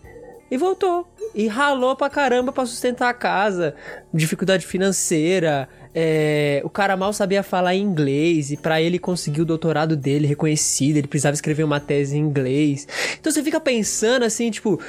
[0.49, 1.09] e voltou.
[1.35, 3.75] E ralou pra caramba pra sustentar a casa,
[4.15, 5.69] dificuldade financeira,
[6.01, 10.97] é, o cara mal sabia falar inglês e para ele conseguir o doutorado dele reconhecido,
[10.97, 12.87] ele precisava escrever uma tese em inglês.
[13.19, 14.81] Então você fica pensando assim, tipo,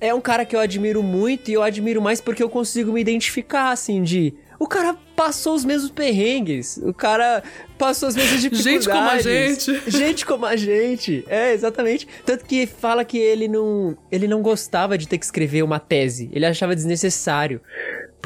[0.00, 3.00] é um cara que eu admiro muito e eu admiro mais porque eu consigo me
[3.00, 6.76] identificar assim de o cara passou os mesmos perrengues.
[6.78, 7.42] O cara
[7.76, 8.84] passou as mesmas dificuldades.
[8.86, 9.90] Gente como a gente.
[9.90, 11.24] Gente como a gente.
[11.28, 12.06] É, exatamente.
[12.24, 16.30] Tanto que fala que ele não, ele não gostava de ter que escrever uma tese.
[16.32, 17.60] Ele achava desnecessário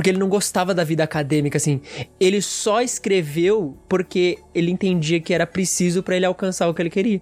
[0.00, 1.82] porque ele não gostava da vida acadêmica, assim.
[2.18, 6.88] Ele só escreveu porque ele entendia que era preciso para ele alcançar o que ele
[6.88, 7.20] queria.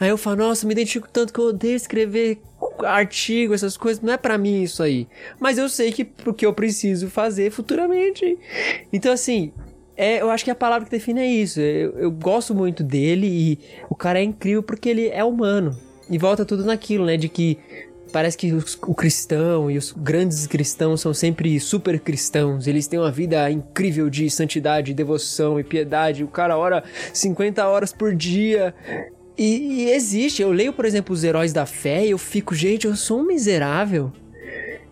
[0.00, 2.40] Aí eu falo, nossa, me identifico tanto que eu odeio escrever
[2.82, 5.06] artigo, essas coisas, não é para mim isso aí.
[5.38, 8.38] Mas eu sei que porque eu preciso fazer futuramente.
[8.90, 9.52] Então, assim,
[9.94, 11.60] é, eu acho que a palavra que define é isso.
[11.60, 13.58] Eu, eu gosto muito dele e
[13.90, 15.78] o cara é incrível porque ele é humano.
[16.08, 17.18] E volta tudo naquilo, né?
[17.18, 17.58] De que
[18.12, 22.66] Parece que os, o cristão e os grandes cristãos são sempre super cristãos.
[22.66, 26.22] Eles têm uma vida incrível de santidade, devoção e piedade.
[26.22, 28.74] O cara ora 50 horas por dia.
[29.36, 30.42] E, e existe.
[30.42, 33.26] Eu leio, por exemplo, os heróis da fé e eu fico, gente, eu sou um
[33.26, 34.12] miserável.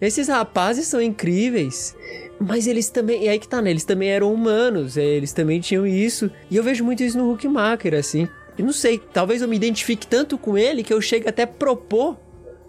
[0.00, 1.94] Esses rapazes são incríveis.
[2.40, 3.24] Mas eles também.
[3.24, 3.68] E aí que tá, né?
[3.68, 4.96] Eles também eram humanos.
[4.96, 6.30] É, eles também tinham isso.
[6.50, 8.26] E eu vejo muito isso no Huckmacher, assim.
[8.56, 12.18] E não sei, talvez eu me identifique tanto com ele que eu chegue até propor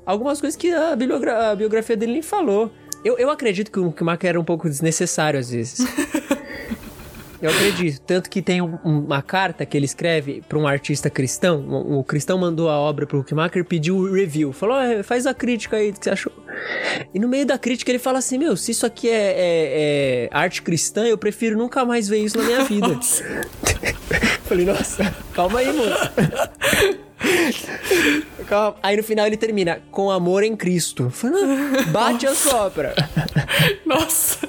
[0.05, 0.93] algumas coisas que a,
[1.51, 2.71] a biografia dele nem falou.
[3.03, 5.79] Eu, eu acredito que o Schumacher era um pouco desnecessário às vezes.
[7.41, 7.99] Eu acredito.
[8.01, 11.61] Tanto que tem um- uma carta que ele escreve para um artista cristão.
[11.67, 14.53] O, o cristão mandou a obra pro Huckmacher, pediu o review.
[14.53, 16.31] Falou, "Ah, faz a crítica aí do que você achou.
[17.11, 20.29] E no meio da crítica ele fala assim, meu, se isso aqui é, é- é
[20.31, 22.99] arte cristã, eu prefiro nunca mais ver isso na minha vida.
[24.45, 26.11] Falei, nossa, calma aí, moço.
[28.47, 28.75] Calma.
[28.81, 31.11] Aí no final ele termina, com amor em Cristo.
[31.23, 32.93] "Não, bate a sopra.
[33.85, 34.47] Nossa.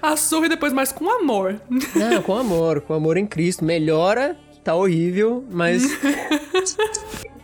[0.00, 1.60] A surra e depois mais com amor.
[1.94, 3.64] Não, com amor, com amor em Cristo.
[3.64, 5.82] Melhora, tá horrível, mas.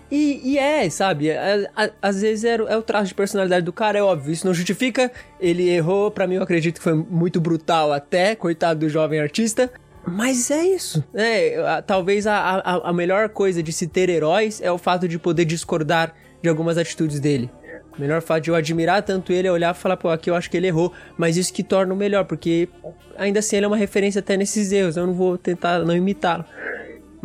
[0.09, 1.33] E, e é, sabe?
[1.33, 4.33] a- a- Às vezes é, o- é o traço de personalidade do cara, é óbvio.
[4.33, 5.11] Isso não justifica.
[5.41, 9.69] Ele errou, pra mim eu acredito que foi muito brutal até, coitado do jovem artista.
[10.07, 11.03] Mas é isso.
[11.15, 15.09] É, a- talvez a, a, a melhor coisa de se ter heróis é o fato
[15.09, 17.51] de poder discordar de algumas atitudes dele.
[17.99, 20.51] Melhor fato de eu admirar tanto ele é olhar e falar, pô, aqui eu acho
[20.51, 20.93] que ele errou.
[21.17, 22.69] Mas isso que torna o melhor, porque
[23.17, 24.97] ainda assim ele é uma referência até nesses erros.
[24.99, 26.45] Eu não vou tentar não imitá-lo.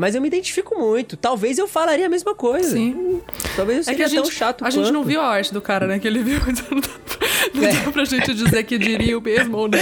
[0.01, 1.15] Mas eu me identifico muito.
[1.15, 2.71] Talvez eu falaria a mesma coisa.
[2.71, 3.21] Sim.
[3.55, 5.07] Talvez eu É seja que a tão gente, chato a gente não quanto.
[5.09, 5.99] viu a arte do cara, né?
[5.99, 7.71] Que ele viu, então não dá pra, não É.
[7.85, 9.77] dá pra gente dizer que diria o mesmo ou não.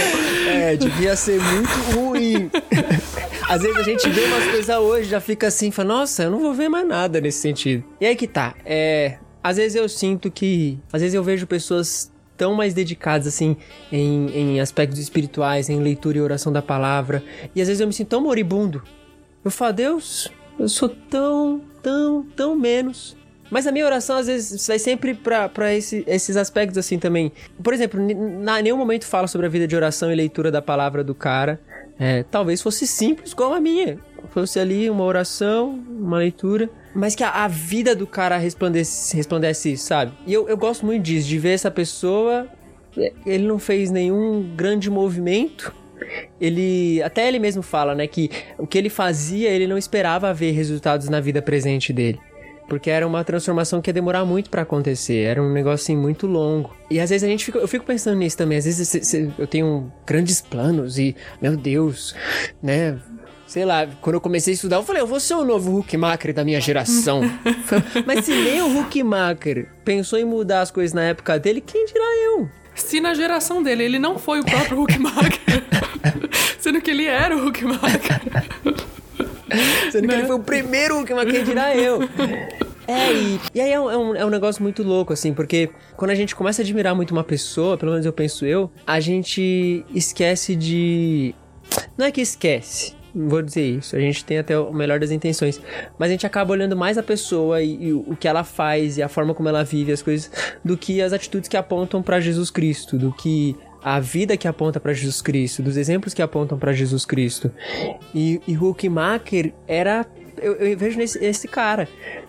[0.46, 2.50] É, devia ser muito ruim.
[3.48, 6.38] Às vezes a gente vê umas coisas hoje, já fica assim, fala, nossa, eu não
[6.40, 7.82] vou ver mais nada nesse sentido.
[7.98, 9.16] E aí que tá, é...
[9.42, 10.78] Às vezes eu sinto que...
[10.92, 13.56] Às vezes eu vejo pessoas tão mais dedicadas, assim,
[13.90, 17.24] em, em aspectos espirituais, em leitura e oração da palavra.
[17.56, 18.82] E às vezes eu me sinto tão moribundo.
[19.44, 23.16] Eu falo, Deus, eu sou tão, tão, tão menos.
[23.50, 27.32] Mas a minha oração, às vezes, vai sempre pra esse- esses aspectos assim também.
[27.62, 28.00] Por exemplo,
[28.40, 31.60] na nenhum momento fala sobre a vida de oração e leitura da palavra do cara.
[31.98, 33.98] É, talvez fosse simples como a minha.
[34.28, 36.70] Fosse ali uma oração, uma leitura.
[36.94, 40.12] Mas que a, a vida do cara resplandece, resplandece isso, sabe?
[40.26, 42.46] E eu, eu gosto muito disso, de ver essa pessoa.
[42.96, 45.74] é, Ele não fez nenhum grande movimento.
[46.40, 47.02] Ele.
[47.02, 48.06] Até ele mesmo fala, né?
[48.06, 52.18] Que o que ele fazia, ele não esperava ver resultados na vida presente dele.
[52.68, 55.24] Porque era uma transformação que ia demorar muito pra acontecer.
[55.24, 56.70] Era um negócio assim muito longo.
[56.88, 58.58] E às vezes a gente fica, eu fico pensando nisso também.
[58.58, 62.14] Às vezes cê- cê- eu tenho grandes planos e, meu Deus,
[62.62, 62.96] né?
[63.44, 66.32] Sei lá, quando eu comecei a estudar, eu falei, eu vou ser o novo Huckmacher
[66.32, 67.22] da minha geração.
[68.06, 72.04] Mas se nem o Huckmacher pensou em mudar as coisas na época dele, quem dirá
[72.26, 72.48] eu?
[72.76, 75.64] Se na geração dele ele não foi o próprio Huckmacher,
[76.58, 78.20] sendo que ele era o Huckmacher.
[79.90, 80.18] Sendo que Né?
[80.20, 82.00] ele foi o primeiro que quem dirá eu.
[82.86, 85.70] É, e, e aí é um, é, um, é um negócio muito louco, assim, porque
[85.96, 88.98] quando a gente começa a admirar muito uma pessoa, pelo menos eu penso eu, a
[88.98, 91.34] gente esquece de.
[91.96, 95.60] Não é que esquece, vou dizer isso, a gente tem até o melhor das intenções,
[95.96, 99.02] mas a gente acaba olhando mais a pessoa e, e o que ela faz e
[99.02, 100.30] a forma como ela vive as coisas,
[100.64, 104.78] do que as atitudes que apontam pra Jesus Cristo, do que a vida que aponta
[104.78, 107.50] pra Jesus Cristo, dos exemplos que apontam pra Jesus Cristo.
[108.14, 110.06] E, e Huckmacher era.
[110.40, 111.88] Eu, eu vejo nesse esse cara.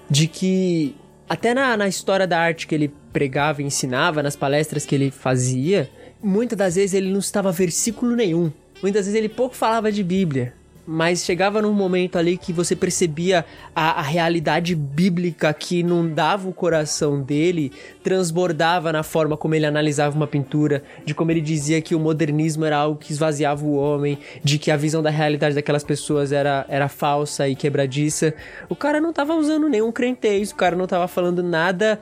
[0.09, 0.95] De que.
[1.27, 5.09] Até na, na história da arte que ele pregava e ensinava, nas palestras que ele
[5.09, 5.89] fazia,
[6.21, 8.51] muitas das vezes ele não estava versículo nenhum.
[8.81, 10.53] Muitas vezes ele pouco falava de Bíblia.
[10.93, 16.53] Mas chegava num momento ali que você percebia a, a realidade bíblica que inundava o
[16.53, 17.71] coração dele,
[18.03, 22.65] transbordava na forma como ele analisava uma pintura, de como ele dizia que o modernismo
[22.65, 26.65] era algo que esvaziava o homem, de que a visão da realidade daquelas pessoas era,
[26.67, 28.33] era falsa e quebradiça.
[28.67, 32.01] O cara não tava usando nenhum crentez, o cara não tava falando nada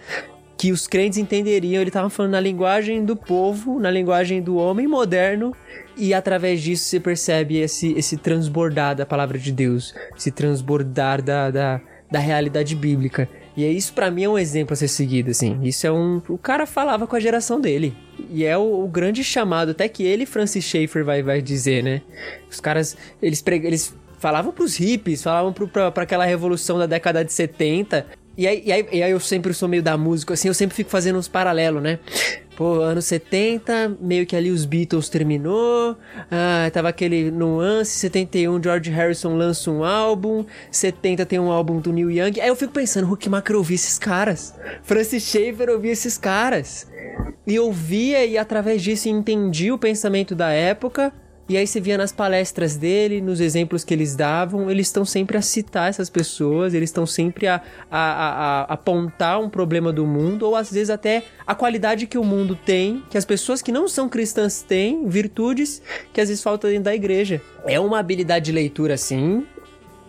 [0.59, 1.81] que os crentes entenderiam.
[1.81, 5.55] Ele tava falando na linguagem do povo, na linguagem do homem moderno.
[5.95, 11.49] E através disso você percebe esse, esse transbordar da palavra de Deus, esse transbordar da,
[11.49, 13.29] da, da realidade bíblica.
[13.55, 15.57] E é isso pra mim é um exemplo a ser seguido, assim.
[15.63, 16.21] Isso é um.
[16.27, 17.95] O cara falava com a geração dele.
[18.29, 22.01] E é o, o grande chamado, até que ele, Francis Schaeffer, vai, vai dizer, né?
[22.51, 23.65] Os caras, eles, preg...
[23.65, 28.05] eles falavam pros hippies, falavam pro, pra, pra aquela revolução da década de 70.
[28.39, 30.73] E aí, e, aí, e aí eu sempre sou meio da música, assim, eu sempre
[30.73, 31.99] fico fazendo uns paralelos, né?
[32.55, 35.97] Pô, anos 70, meio que ali os Beatles terminou,
[36.31, 41.91] ah, tava aquele nuance, 71 George Harrison lança um álbum, 70 tem um álbum do
[41.91, 46.87] Neil Young, aí eu fico pensando, Huckmacher ouvia esses caras, Francis Schaeffer ouvia esses caras,
[47.45, 51.11] e ouvia e através disso entendia o pensamento da época,
[51.49, 55.35] e aí você via nas palestras dele, nos exemplos que eles davam, eles estão sempre
[55.35, 57.55] a citar essas pessoas, eles estão sempre a,
[57.89, 62.19] a, a, a apontar um problema do mundo, ou às vezes até a qualidade que
[62.19, 65.81] o mundo tem, que as pessoas que não são cristãs têm, virtudes
[66.13, 67.41] que às vezes faltam dentro da igreja.
[67.65, 69.43] É uma habilidade de leitura, assim,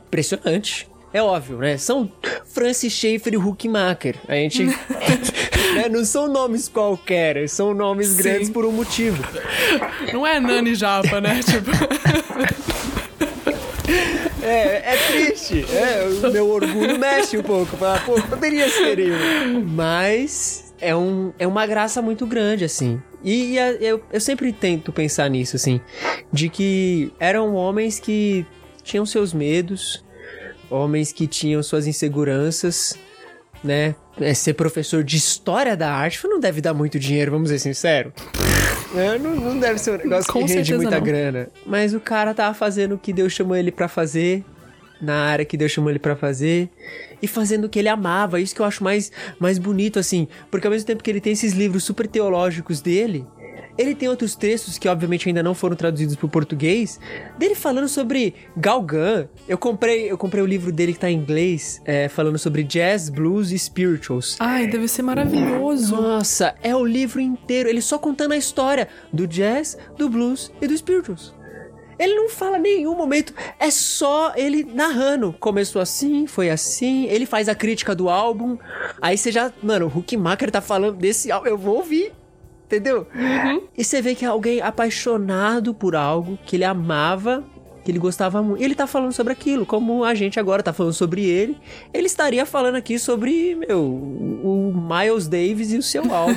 [0.07, 1.77] impressionante é óbvio, né?
[1.77, 2.11] São
[2.47, 4.17] Francis Schaeffer e Huckmacher.
[4.29, 4.65] A gente.
[5.75, 5.89] né?
[5.91, 8.23] Não são nomes qualquer, são nomes Sim.
[8.23, 9.23] grandes por um motivo.
[10.13, 11.41] Não é Nani Japa, né?
[11.45, 11.71] tipo.
[14.43, 15.65] É, é triste.
[15.73, 17.77] É, o meu orgulho mexe um pouco.
[17.77, 19.17] Fala, pô, poderia ser eu.
[19.67, 23.03] Mas é, um, é uma graça muito grande, assim.
[23.23, 25.81] E, e a, eu, eu sempre tento pensar nisso, assim.
[26.33, 28.47] De que eram homens que
[28.83, 30.03] tinham seus medos,
[30.71, 32.95] homens que tinham suas inseguranças,
[33.63, 33.95] né?
[34.21, 38.13] É, ser professor de história da arte não deve dar muito dinheiro, vamos ser sinceros.
[38.95, 41.03] É, não, não deve ser um negócio Com que rende muita não.
[41.03, 41.49] grana.
[41.65, 44.45] Mas o cara tava fazendo o que Deus chamou ele pra fazer,
[45.01, 46.69] na área que Deus chamou ele pra fazer,
[47.23, 48.41] e fazendo o que ele amava.
[48.41, 50.29] Isso que eu acho mais, mais bonito, assim.
[50.51, 53.25] Porque ao mesmo tempo que ele tem esses livros super teológicos dele,
[53.77, 57.01] ele tem outros textos que obviamente ainda não foram traduzidos para o português,
[57.39, 59.29] dele falando sobre Galgan.
[59.49, 63.09] Eu comprei, eu comprei o livro dele que tá em inglês, é, falando sobre jazz,
[63.09, 64.37] blues e spirituals.
[64.39, 65.97] Ai, deve ser maravilhoso.
[65.97, 70.67] Nossa, é o livro inteiro, ele só contando a história do jazz, do blues e
[70.67, 71.35] do spirituals.
[72.01, 75.35] Ele não fala nenhum momento, é só ele narrando.
[75.39, 78.57] Começou assim, foi assim, ele faz a crítica do álbum.
[79.03, 82.11] Aí você já, mano, o Huckmacher tá falando desse álbum, eu vou ouvir
[82.71, 83.07] entendeu?
[83.13, 83.63] Uhum.
[83.77, 87.43] E você vê que é alguém apaixonado por algo que ele amava,
[87.91, 88.61] que ele gostava muito.
[88.61, 91.59] E ele tá falando sobre aquilo, como a gente agora tá falando sobre ele.
[91.93, 96.37] Ele estaria falando aqui sobre, meu, o Miles Davis e o seu álbum,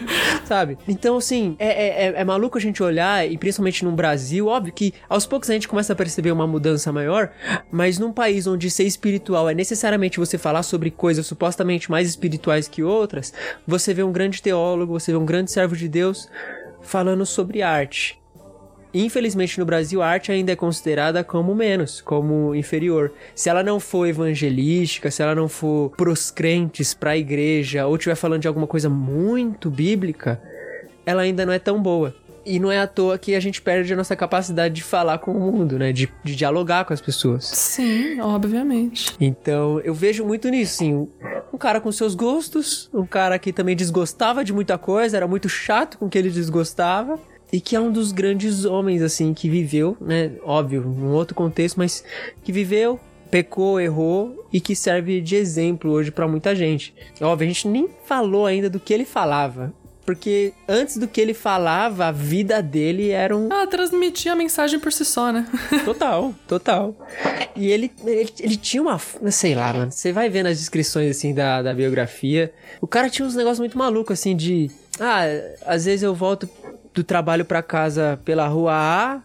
[0.44, 0.78] sabe?
[0.88, 4.72] Então, assim, é, é, é, é, maluco a gente olhar, e principalmente no Brasil, óbvio
[4.72, 7.30] que aos poucos a gente começa a perceber uma mudança maior,
[7.70, 12.66] mas num país onde ser espiritual é necessariamente você falar sobre coisas supostamente mais espirituais
[12.66, 13.32] que outras,
[13.66, 16.28] você vê um grande teólogo, você vê um grande servo de Deus
[16.80, 18.17] falando sobre arte.
[19.04, 23.12] Infelizmente no Brasil, a arte ainda é considerada como menos, como inferior.
[23.32, 28.16] Se ela não for evangelística, se ela não for pros crentes, pra igreja, ou estiver
[28.16, 30.42] falando de alguma coisa muito bíblica,
[31.06, 32.12] ela ainda não é tão boa.
[32.44, 35.30] E não é à toa que a gente perde a nossa capacidade de falar com
[35.30, 35.92] o mundo, né?
[35.92, 37.44] De, de dialogar com as pessoas.
[37.44, 39.14] Sim, obviamente.
[39.20, 41.08] Então, eu vejo muito nisso, sim.
[41.52, 45.48] Um cara com seus gostos, um cara que também desgostava de muita coisa, era muito
[45.48, 47.20] chato com o que ele desgostava
[47.52, 50.32] e que é um dos grandes homens, assim, que viveu, né?
[50.42, 52.04] Óbvio, num outro contexto, mas
[52.42, 56.94] que viveu, pecou, errou e que serve de exemplo hoje para muita gente.
[57.20, 59.72] Óbvio, a gente nem falou ainda do que ele falava.
[60.08, 63.50] Porque antes do que ele falava, a vida dele era um.
[63.52, 65.46] Ah, transmitia a mensagem por si só, né?
[65.84, 66.96] total, total.
[67.54, 68.98] E ele, ele, ele tinha uma.
[69.30, 69.92] Sei lá, mano.
[69.92, 72.50] Você vai ver nas descrições, assim, da, da biografia.
[72.80, 74.70] O cara tinha uns negócios muito malucos, assim, de.
[74.98, 75.24] Ah,
[75.66, 76.48] às vezes eu volto
[76.98, 79.20] do trabalho para casa pela rua A.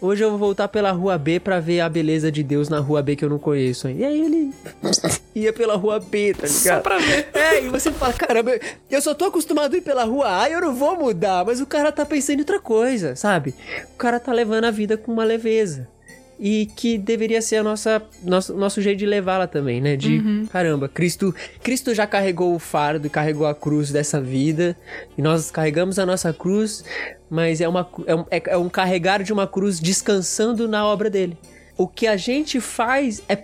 [0.00, 3.02] Hoje eu vou voltar pela rua B para ver a beleza de Deus na rua
[3.02, 3.86] B que eu não conheço.
[3.90, 4.54] E aí ele
[5.34, 6.76] ia pela rua B, tá ligado?
[6.76, 7.28] Só pra ver.
[7.34, 8.58] É, e você fala, caramba,
[8.90, 11.44] eu só tô acostumado a ir pela rua A e eu não vou mudar.
[11.44, 13.54] Mas o cara tá pensando em outra coisa, sabe?
[13.92, 15.86] O cara tá levando a vida com uma leveza
[16.40, 19.94] e que deveria ser a nossa nosso, nosso jeito de levá-la também, né?
[19.94, 20.46] De uhum.
[20.50, 24.74] caramba, Cristo Cristo já carregou o fardo e carregou a cruz dessa vida
[25.18, 26.82] e nós carregamos a nossa cruz,
[27.28, 31.10] mas é uma é um, é, é um carregar de uma cruz descansando na obra
[31.10, 31.36] dele.
[31.76, 33.36] O que a gente faz é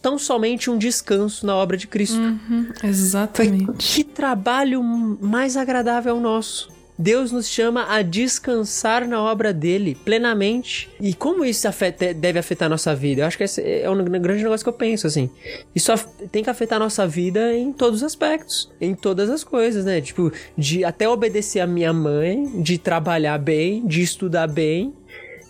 [0.00, 2.18] tão somente um descanso na obra de Cristo.
[2.18, 3.72] Uhum, exatamente.
[3.78, 6.75] Que trabalho mais agradável é o nosso.
[6.98, 10.88] Deus nos chama a descansar na obra dele plenamente.
[11.00, 13.22] E como isso afeta, deve afetar a nossa vida?
[13.22, 15.30] Eu acho que esse é um grande negócio que eu penso, assim.
[15.74, 15.92] Isso
[16.32, 20.00] tem que afetar a nossa vida em todos os aspectos, em todas as coisas, né?
[20.00, 24.94] Tipo, de até obedecer a minha mãe, de trabalhar bem, de estudar bem,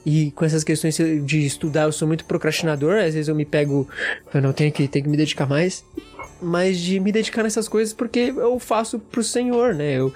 [0.07, 2.95] e com essas questões de estudar, eu sou muito procrastinador.
[2.99, 3.89] Às vezes eu me pego,
[4.33, 5.85] eu não tenho que, tenho que me dedicar mais
[6.41, 9.95] mas de me dedicar nessas coisas porque eu faço pro Senhor, né?
[9.95, 10.13] Eu,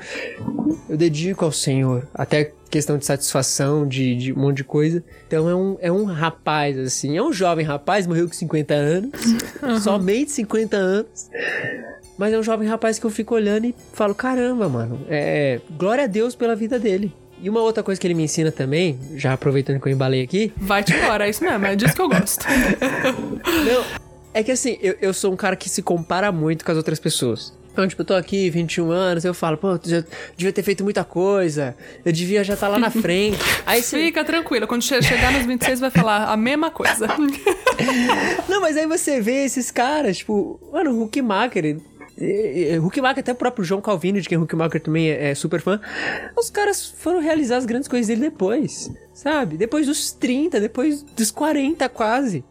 [0.89, 2.07] eu dedico ao Senhor.
[2.15, 5.03] Até questão de satisfação, de, de um monte de coisa.
[5.27, 9.11] Então é um, é um rapaz, assim, é um jovem rapaz, morreu com 50 anos,
[9.63, 9.81] uhum.
[9.81, 11.31] somente 50 anos.
[12.17, 16.05] Mas é um jovem rapaz que eu fico olhando e falo: caramba, mano, é, glória
[16.05, 17.13] a Deus pela vida dele.
[17.43, 20.53] E uma outra coisa que ele me ensina também, já aproveitando que eu embalei aqui.
[20.59, 22.45] Vai-te embora, é isso mesmo, é disso que eu gosto.
[22.51, 24.00] Não,
[24.33, 26.99] é que assim, eu, eu sou um cara que se compara muito com as outras
[26.99, 27.59] pessoas.
[27.73, 30.05] Então, tipo, eu tô aqui, 21 anos, eu falo, pô, já
[30.37, 33.39] devia ter feito muita coisa, eu devia já estar tá lá na frente.
[33.65, 33.97] Aí você...
[33.99, 37.07] Fica tranquila, quando chegar nos 26 vai falar a mesma coisa.
[38.49, 41.79] Não, mas aí você vê esses caras, tipo, mano, o Huckmacher,
[42.83, 45.81] Huckmacher, até o próprio João Calvino, de quem Huckmacher também é, é super fã,
[46.37, 48.91] os caras foram realizar as grandes coisas dele depois,
[49.21, 49.57] sabe?
[49.57, 52.45] Depois dos 30, depois dos 40 quase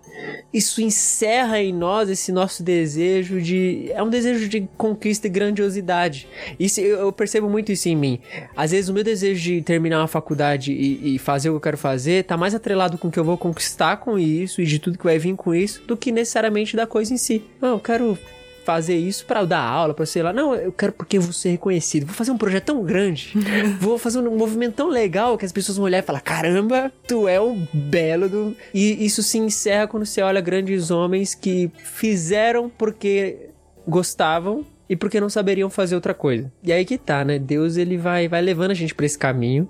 [0.51, 3.91] isso encerra em nós esse nosso desejo de.
[3.91, 6.27] É um desejo de conquista e grandiosidade.
[6.59, 8.19] Isso, eu percebo muito isso em mim.
[8.55, 11.61] Às vezes o meu desejo de terminar uma faculdade e, e fazer o que eu
[11.61, 14.79] quero fazer tá mais atrelado com o que eu vou conquistar com isso e de
[14.79, 17.43] tudo que vai vir com isso do que necessariamente da coisa em si.
[17.61, 18.17] Não, eu quero
[18.63, 20.31] fazer isso para dar aula, para sei lá.
[20.33, 22.05] Não, eu quero porque vou ser reconhecido.
[22.05, 23.33] Vou fazer um projeto tão grande.
[23.79, 27.27] vou fazer um movimento tão legal que as pessoas vão olhar e falar: caramba, tu
[27.27, 28.55] é um belo do.
[28.73, 33.49] E isso se encerra quando você olha grandes homens que fizeram porque
[33.87, 36.51] gostavam e porque não saberiam fazer outra coisa.
[36.63, 37.37] E aí que tá, né?
[37.37, 39.69] Deus ele vai, vai levando a gente para esse caminho,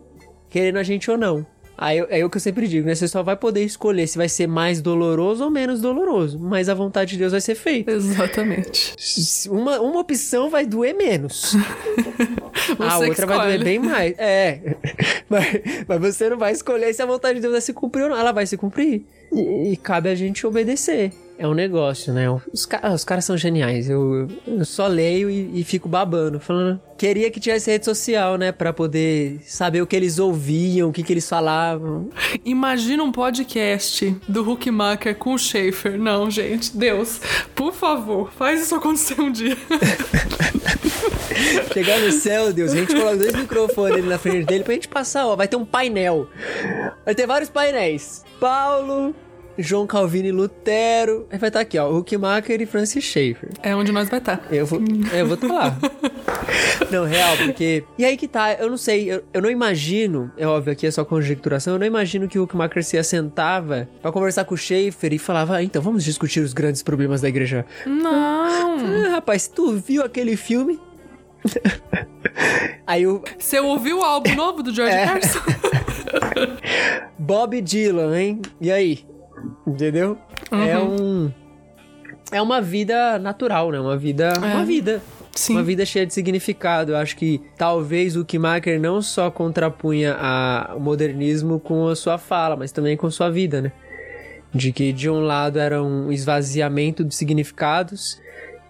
[0.49, 1.45] querendo a gente ou não.
[1.81, 2.93] Aí é o que eu sempre digo, né?
[2.93, 6.37] Você só vai poder escolher se vai ser mais doloroso ou menos doloroso.
[6.37, 7.89] Mas a vontade de Deus vai ser feita.
[7.89, 8.93] Exatamente.
[9.49, 11.55] Uma, uma opção vai doer menos.
[12.77, 14.13] a outra vai doer bem mais.
[14.17, 14.59] É.
[15.29, 15.45] Mas,
[15.87, 18.17] mas, você não vai escolher se a vontade de Deus vai se cumprir ou não.
[18.17, 19.05] Ela vai se cumprir.
[19.31, 22.29] E, e cabe a gente obedecer é um negócio, né?
[22.29, 23.89] Os, os caras são geniais.
[23.89, 26.81] Eu, eu só leio e, e, fico babando, falando.
[26.97, 28.51] Queria que tivesse rede social, né?
[28.51, 32.09] Pra poder saber o que eles ouviam, o que, que eles falavam.
[32.43, 35.97] Imagina um podcast do Huckmacher com o Schaefer.
[35.97, 37.21] Não, gente, Deus,
[37.55, 39.55] por favor, faz isso acontecer um dia.
[41.73, 44.89] Chegar no céu, Deus, a gente coloca dois microfones ali na frente dele pra gente
[44.89, 45.37] passar, ó.
[45.37, 46.27] Vai ter um painel.
[47.05, 48.25] Vai ter vários painéis.
[48.41, 49.15] Paulo,
[49.59, 51.27] João Calvino e Lutero.
[51.29, 53.49] Aí vai estar tá aqui, ó, Huckmacher e Francis Schaeffer.
[53.61, 54.37] É onde nós vai estar.
[54.37, 54.43] Tá.
[54.49, 54.79] Eu vou,
[55.13, 55.77] eu vou estar tá lá.
[56.89, 57.83] não, real, porque...
[57.97, 60.91] E aí que tá, eu não sei, eu, eu não imagino, é óbvio, aqui é
[60.91, 65.13] só conjecturação, eu não imagino que o Huckmacher se assentava pra conversar com o Schaeffer
[65.13, 67.65] e falava, ah, então vamos discutir os grandes problemas da igreja.
[67.85, 69.05] Não!
[69.05, 70.79] Ah, rapaz, tu viu aquele filme?
[72.85, 73.21] Aí o.
[73.37, 75.05] Você ouviu o álbum novo do George é.
[75.05, 75.39] Harrison?
[77.17, 78.41] Bob Dylan, hein?
[78.59, 79.05] E aí?
[79.69, 80.17] Entendeu?
[80.51, 80.63] Uhum.
[80.63, 81.31] É um.
[82.31, 83.79] É uma vida natural, né?
[83.79, 84.33] Uma vida.
[84.35, 84.53] É.
[84.55, 85.01] Uma vida.
[85.35, 85.53] Sim.
[85.53, 86.91] Uma vida cheia de significado.
[86.91, 92.17] Eu acho que talvez o Kimaker não só contrapunha a, o modernismo com a sua
[92.17, 93.71] fala, mas também com sua vida, né?
[94.53, 98.19] De que de um lado era um esvaziamento de significados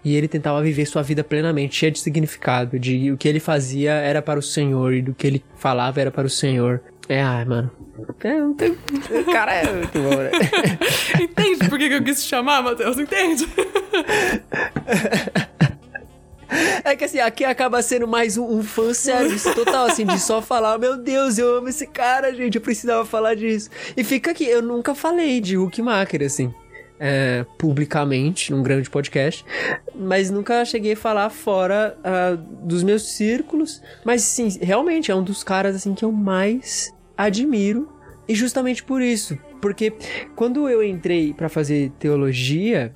[0.04, 3.94] e ele tentava viver sua vida plenamente, cheia de significado, de o que ele fazia
[3.94, 6.82] era para o Senhor e do que ele falava era para o Senhor.
[7.10, 7.72] É, ai, mano.
[8.24, 8.70] É, não tem...
[8.70, 10.30] O cara é muito bom, né?
[11.20, 13.00] Entende por que eu quis te chamar, Matheus?
[13.00, 13.48] Entende?
[16.84, 20.80] É que assim, aqui acaba sendo mais um, um fanservice total, assim, de só falar,
[20.80, 23.70] meu Deus, eu amo esse cara, gente, eu precisava falar disso.
[23.96, 26.52] E fica aqui, eu nunca falei de Hulkmaker, assim.
[27.00, 29.46] É, publicamente, num grande podcast,
[29.94, 32.36] mas nunca cheguei a falar fora uh,
[32.66, 33.80] dos meus círculos.
[34.04, 37.90] Mas sim, realmente é um dos caras assim que eu mais admiro
[38.28, 39.94] e justamente por isso, porque
[40.36, 42.96] quando eu entrei para fazer teologia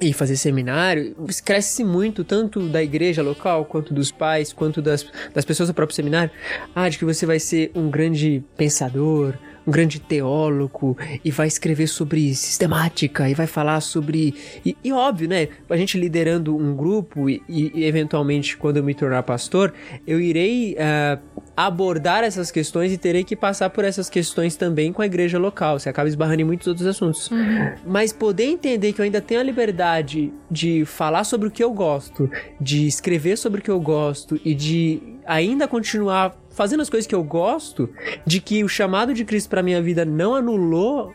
[0.00, 1.14] e fazer seminário,
[1.44, 5.94] cresce muito, tanto da igreja local, quanto dos pais, quanto das, das pessoas do próprio
[5.94, 6.30] seminário,
[6.74, 9.34] ah, de que você vai ser um grande pensador,
[9.66, 14.34] um grande teólogo e vai escrever sobre sistemática e vai falar sobre.
[14.64, 15.48] E, e óbvio, né?
[15.68, 19.72] A gente liderando um grupo e, e, eventualmente, quando eu me tornar pastor,
[20.06, 21.20] eu irei uh,
[21.56, 25.78] abordar essas questões e terei que passar por essas questões também com a igreja local.
[25.78, 27.30] Você acaba esbarrando em muitos outros assuntos.
[27.30, 27.74] Uhum.
[27.86, 31.72] Mas poder entender que eu ainda tenho a liberdade de falar sobre o que eu
[31.72, 37.06] gosto, de escrever sobre o que eu gosto e de ainda continuar fazendo as coisas
[37.06, 37.90] que eu gosto,
[38.26, 41.12] de que o chamado de Cristo para minha vida não anulou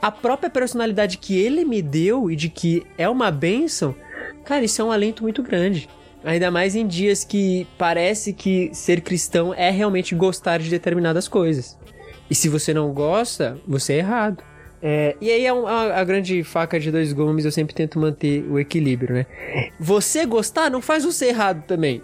[0.00, 3.94] a própria personalidade que ele me deu e de que é uma bênção,
[4.44, 5.88] cara, isso é um alento muito grande.
[6.24, 11.78] Ainda mais em dias que parece que ser cristão é realmente gostar de determinadas coisas.
[12.30, 14.42] E se você não gosta, você é errado.
[14.80, 18.00] É, e aí é um, a, a, grande faca de dois gumes, eu sempre tento
[18.00, 19.26] manter o equilíbrio, né?
[19.78, 22.02] Você gostar não faz você errado também.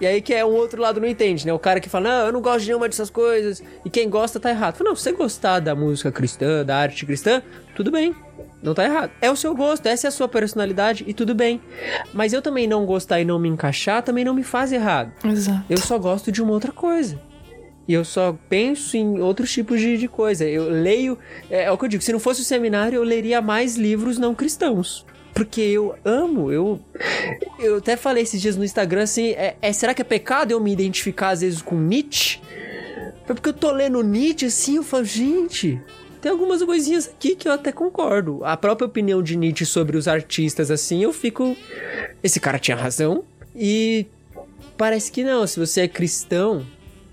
[0.00, 1.52] E aí que é um outro lado não entende, né?
[1.52, 4.38] O cara que fala, não, eu não gosto de nenhuma dessas coisas, e quem gosta
[4.38, 4.76] tá errado.
[4.76, 7.42] Fala, não, se você gostar da música cristã, da arte cristã,
[7.74, 8.14] tudo bem.
[8.62, 9.10] Não tá errado.
[9.20, 11.60] É o seu gosto, essa é a sua personalidade e tudo bem.
[12.12, 15.12] Mas eu também não gostar e não me encaixar também não me faz errado.
[15.24, 15.64] Exato.
[15.68, 17.20] Eu só gosto de uma outra coisa.
[17.88, 20.44] E eu só penso em outros tipos de, de coisa.
[20.44, 21.16] Eu leio.
[21.48, 24.18] É, é o que eu digo, se não fosse o seminário, eu leria mais livros
[24.18, 26.80] não cristãos porque eu amo, eu
[27.58, 30.58] eu até falei esses dias no Instagram assim, é, é, será que é pecado eu
[30.58, 32.40] me identificar às vezes com Nietzsche?
[33.26, 35.78] Foi porque eu tô lendo Nietzsche assim, eu falo, gente,
[36.22, 38.42] tem algumas coisinhas aqui que eu até concordo.
[38.44, 41.54] A própria opinião de Nietzsche sobre os artistas, assim, eu fico.
[42.22, 43.22] Esse cara tinha razão.
[43.54, 44.06] E
[44.78, 45.46] parece que não.
[45.46, 46.64] Se você é cristão,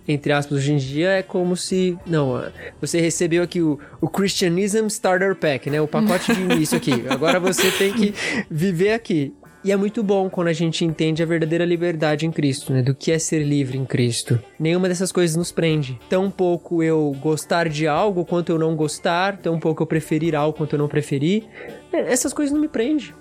[0.07, 1.97] entre aspas, hoje em dia, é como se.
[2.05, 2.43] Não,
[2.79, 5.79] você recebeu aqui o, o Christianism Starter Pack, né?
[5.81, 7.03] O pacote de início aqui.
[7.09, 8.13] Agora você tem que
[8.49, 9.33] viver aqui.
[9.63, 12.81] E é muito bom quando a gente entende a verdadeira liberdade em Cristo, né?
[12.81, 14.37] Do que é ser livre em Cristo.
[14.59, 15.97] Nenhuma dessas coisas nos prende.
[16.09, 20.57] Tão pouco eu gostar de algo quanto eu não gostar, tão pouco eu preferir algo
[20.57, 21.45] quanto eu não preferir.
[21.93, 23.13] É, essas coisas não me prendem.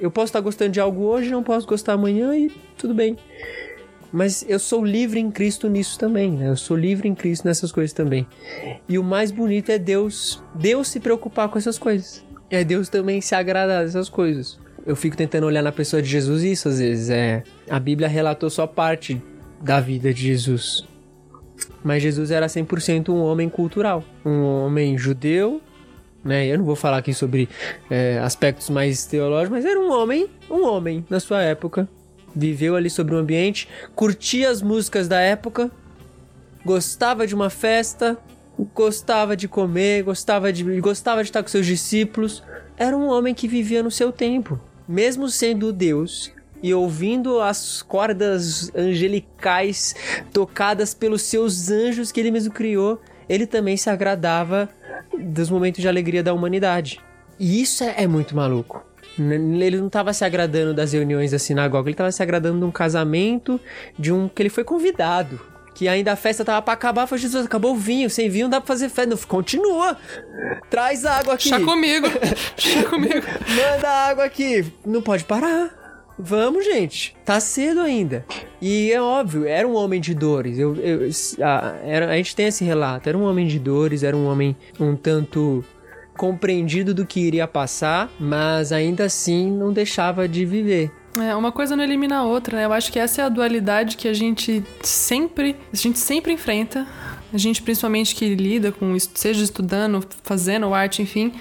[0.00, 3.16] Eu posso estar gostando de algo hoje, não posso gostar amanhã e tudo bem.
[4.14, 6.48] Mas eu sou livre em Cristo nisso também, né?
[6.48, 8.26] Eu sou livre em Cristo nessas coisas também.
[8.88, 12.24] E o mais bonito é Deus, Deus se preocupar com essas coisas.
[12.48, 16.42] É Deus também se agradar dessas coisas eu fico tentando olhar na pessoa de Jesus
[16.42, 17.10] isso às vezes.
[17.10, 19.20] É, a Bíblia relatou só parte
[19.60, 20.86] da vida de Jesus.
[21.82, 25.60] Mas Jesus era 100% um homem cultural, um homem judeu,
[26.22, 26.46] né?
[26.46, 27.48] Eu não vou falar aqui sobre
[27.90, 31.88] é, aspectos mais teológicos, mas era um homem, um homem na sua época.
[32.34, 35.70] Viveu ali sobre o ambiente, curtia as músicas da época,
[36.64, 38.18] gostava de uma festa,
[38.74, 42.42] gostava de comer, gostava de, gostava de estar com seus discípulos.
[42.76, 44.58] Era um homem que vivia no seu tempo
[44.88, 46.30] mesmo sendo Deus
[46.62, 49.94] e ouvindo as cordas angelicais
[50.32, 54.68] tocadas pelos seus anjos que ele mesmo criou, ele também se agradava
[55.18, 57.00] dos momentos de alegria da humanidade.
[57.38, 58.84] E isso é, é muito maluco.
[59.18, 62.70] Ele não estava se agradando das reuniões da sinagoga, ele estava se agradando de um
[62.70, 63.60] casamento
[63.98, 65.40] de um que ele foi convidado
[65.74, 68.50] que ainda a festa tava pra acabar, foi Jesus, acabou o vinho, sem vinho não
[68.50, 69.10] dá pra fazer festa.
[69.10, 69.98] Não, continua.
[70.70, 71.48] Traz água aqui.
[71.48, 72.06] Chá comigo.
[72.56, 73.26] Chá comigo.
[73.48, 74.64] Manda água aqui.
[74.86, 75.82] Não pode parar.
[76.16, 77.16] Vamos, gente.
[77.24, 78.24] Tá cedo ainda.
[78.62, 80.58] E é óbvio, era um homem de dores.
[80.58, 81.10] Eu, eu
[81.42, 83.08] a, era, a gente tem esse relato.
[83.08, 85.64] Era um homem de dores, era um homem um tanto
[86.16, 90.90] compreendido do que iria passar, mas ainda assim não deixava de viver.
[91.18, 92.64] É, uma coisa não elimina a outra, né?
[92.64, 96.86] Eu acho que essa é a dualidade que a gente sempre, a gente sempre enfrenta.
[97.32, 101.32] A gente, principalmente que lida com, seja estudando, fazendo arte, enfim,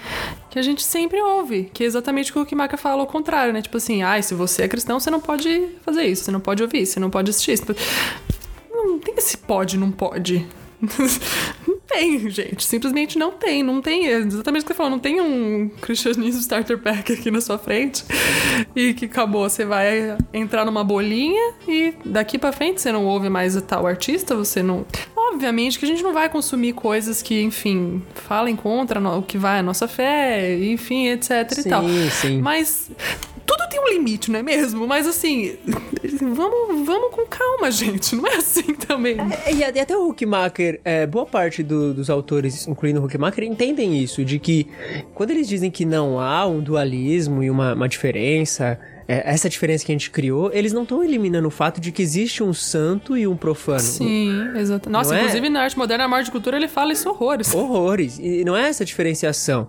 [0.49, 3.53] que a gente sempre ouve, que é exatamente o que o Kimaka fala ao contrário,
[3.53, 3.61] né?
[3.61, 6.39] Tipo assim, ai, ah, se você é cristão, você não pode fazer isso, você não
[6.39, 7.65] pode ouvir, você não pode assistir isso.
[8.71, 10.47] Não tem esse pode, não pode.
[11.93, 12.65] tem, gente.
[12.65, 13.63] Simplesmente não tem.
[13.63, 14.07] Não tem.
[14.07, 14.91] É exatamente o que você falou.
[14.91, 18.03] Não tem um cristianismo starter pack aqui na sua frente
[18.75, 19.47] e que acabou.
[19.47, 23.85] Você vai entrar numa bolinha e daqui para frente você não ouve mais o tal
[23.85, 24.35] artista.
[24.35, 24.85] Você não.
[25.15, 29.59] Obviamente que a gente não vai consumir coisas que, enfim, falem contra o que vai
[29.59, 31.83] a nossa fé, enfim, etc sim, e tal.
[32.11, 32.41] Sim.
[32.41, 32.91] Mas
[33.45, 34.87] tudo tem um limite, não é mesmo?
[34.87, 35.55] Mas assim,
[36.19, 38.15] vamos, vamos com calma, gente.
[38.15, 39.17] Não é assim também.
[39.45, 44.01] É, e até o Huckmacher, é, boa parte do, dos autores, incluindo o Huckmacher, entendem
[44.01, 44.67] isso, de que
[45.13, 49.85] quando eles dizem que não há um dualismo e uma, uma diferença é, essa diferença
[49.85, 53.17] que a gente criou, eles não estão eliminando o fato de que existe um santo
[53.17, 53.79] e um profano.
[53.79, 54.89] Sim, exato.
[54.89, 55.21] Nossa, não é?
[55.21, 55.49] inclusive é?
[55.49, 57.53] na arte moderna, na arte de cultura, ele fala isso horrores.
[57.53, 58.19] Horrores.
[58.19, 59.67] E não é essa diferenciação.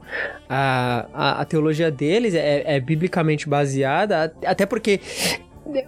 [0.49, 5.01] A, a, a teologia deles é, é biblicamente baseada, até porque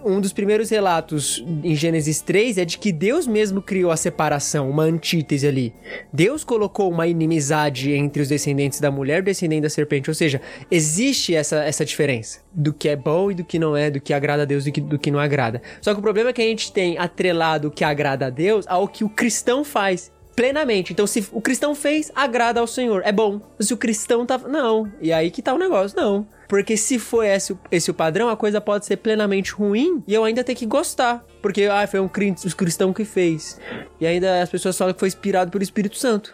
[0.03, 4.69] um dos primeiros relatos em Gênesis 3 é de que Deus mesmo criou a separação,
[4.69, 5.73] uma antítese ali.
[6.11, 10.09] Deus colocou uma inimizade entre os descendentes da mulher e o descendente da serpente.
[10.09, 13.91] Ou seja, existe essa, essa diferença do que é bom e do que não é,
[13.91, 15.61] do que agrada a Deus e do que, do que não agrada.
[15.81, 18.65] Só que o problema é que a gente tem atrelado o que agrada a Deus
[18.67, 20.93] ao que o cristão faz plenamente.
[20.93, 23.01] Então, se o cristão fez, agrada ao Senhor.
[23.03, 23.41] É bom.
[23.59, 24.37] Se o cristão tá.
[24.37, 24.89] Não.
[25.01, 25.97] E aí que tá o negócio.
[25.99, 26.27] Não.
[26.47, 30.23] Porque se for esse, esse o padrão, a coisa pode ser plenamente ruim e eu
[30.23, 31.25] ainda ter que gostar.
[31.41, 33.59] Porque, ah, foi um cristão que fez.
[33.99, 36.33] E ainda as pessoas falam que foi inspirado pelo Espírito Santo.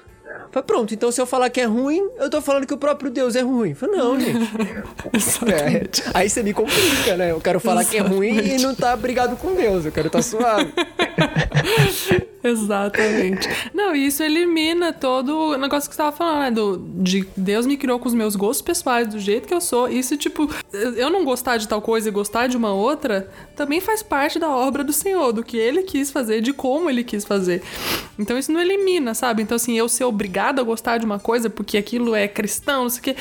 [0.54, 3.10] Falei, pronto, então se eu falar que é ruim, eu tô falando que o próprio
[3.10, 3.74] Deus é ruim.
[3.74, 4.38] Falei, não, gente.
[5.52, 7.32] é, aí você me complica, né?
[7.32, 8.08] Eu quero falar Exatamente.
[8.08, 9.84] que é ruim e não tá brigado com Deus.
[9.84, 10.72] Eu quero estar tá suave.
[12.44, 13.50] Exatamente.
[13.74, 16.52] Não, isso elimina todo o negócio que você tava falando, né?
[16.52, 19.88] Do, de Deus me criou com os meus gostos pessoais, do jeito que eu sou.
[19.88, 24.02] Isso, tipo, eu não gostar de tal coisa e gostar de uma outra, também faz
[24.02, 27.62] parte da obra do Senhor, do que ele quis fazer, de como ele quis fazer.
[28.18, 29.42] Então isso não elimina, sabe?
[29.42, 32.90] Então, assim, eu ser obrigado a gostar de uma coisa porque aquilo é cristão, não
[32.90, 33.16] sei o quê.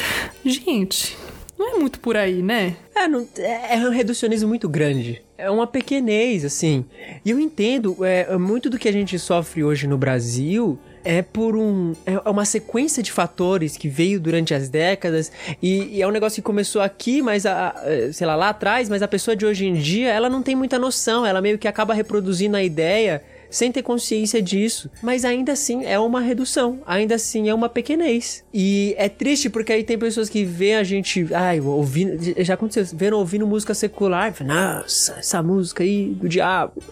[0.45, 1.17] Gente,
[1.59, 2.77] não é muito por aí, né?
[2.95, 5.23] É, não, é, é um reducionismo muito grande.
[5.39, 6.85] É uma pequenez, assim.
[7.25, 11.57] E eu entendo, é, muito do que a gente sofre hoje no Brasil é por
[11.57, 11.95] um.
[12.07, 15.31] É uma sequência de fatores que veio durante as décadas.
[15.63, 17.75] E, e, é um negócio que começou aqui, mas a,
[18.13, 20.79] sei lá, lá atrás, mas a pessoa de hoje em dia, ela não tem muita
[20.79, 21.25] noção.
[21.27, 23.23] Ela meio que acaba reproduzindo a ideia
[23.53, 24.91] sem ter consciência disso.
[25.01, 28.43] Mas ainda assim é uma redução, ainda assim é uma pequenez.
[28.53, 32.85] E é triste porque aí tem pessoas que veem a gente, ai, ouvindo, já aconteceu,
[32.97, 36.83] vendo ouvindo música secular, nossa, essa música aí do diabo.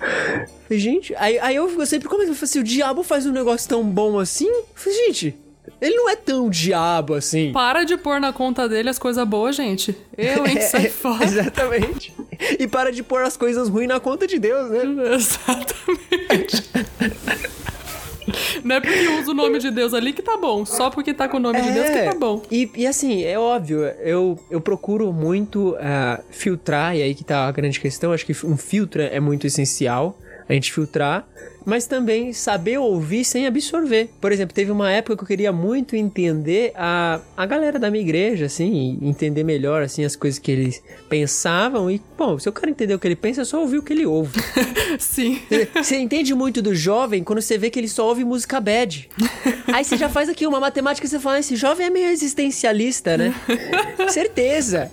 [0.70, 3.26] Gente, aí, aí eu fico sempre, como é que eu faço assim, o diabo faz
[3.26, 4.48] um negócio tão bom assim?
[5.06, 5.34] Gente,
[5.80, 7.52] ele não é tão diabo assim.
[7.52, 9.96] Para de pôr na conta dele as coisas boas, gente.
[10.16, 11.24] Eu, hein, sai fora.
[11.24, 12.14] Exatamente.
[12.58, 14.82] E para de pôr as coisas ruins na conta de Deus, né?
[15.14, 16.70] Exatamente.
[18.62, 21.28] Não é porque usa o nome de Deus ali que tá bom, só porque tá
[21.28, 22.42] com o nome é, de Deus que tá bom.
[22.50, 27.48] E, e assim, é óbvio, eu, eu procuro muito uh, filtrar, e aí que tá
[27.48, 30.16] a grande questão, acho que um filtro é muito essencial,
[30.50, 31.26] a gente filtrar
[31.64, 34.08] mas também saber ouvir sem absorver.
[34.20, 38.02] Por exemplo, teve uma época que eu queria muito entender a, a galera da minha
[38.02, 42.70] igreja, assim, entender melhor, assim, as coisas que eles pensavam e, bom, se eu quero
[42.70, 44.40] entender o que ele pensa, é só ouvir o que ele ouve.
[44.98, 45.40] Sim.
[45.74, 49.08] Você entende muito do jovem quando você vê que ele só ouve música bad.
[49.72, 53.16] Aí você já faz aqui uma matemática e você fala, esse jovem é meio existencialista,
[53.16, 53.34] né?
[54.08, 54.90] Certeza.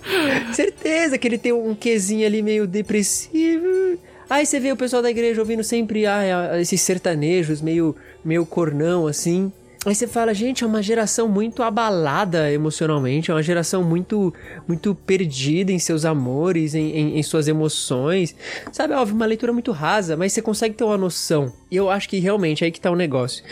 [0.52, 3.98] Certeza que ele tem um quezinho ali meio depressivo.
[4.28, 9.06] Aí você vê o pessoal da igreja ouvindo sempre ah, esses sertanejos meio, meio cornão
[9.06, 9.52] assim.
[9.86, 14.34] Aí você fala, gente, é uma geração muito abalada emocionalmente, é uma geração muito
[14.66, 18.34] muito perdida em seus amores, em, em, em suas emoções.
[18.72, 21.52] Sabe, óbvio, uma leitura muito rasa, mas você consegue ter uma noção.
[21.70, 23.44] E eu acho que realmente é aí que tá o negócio.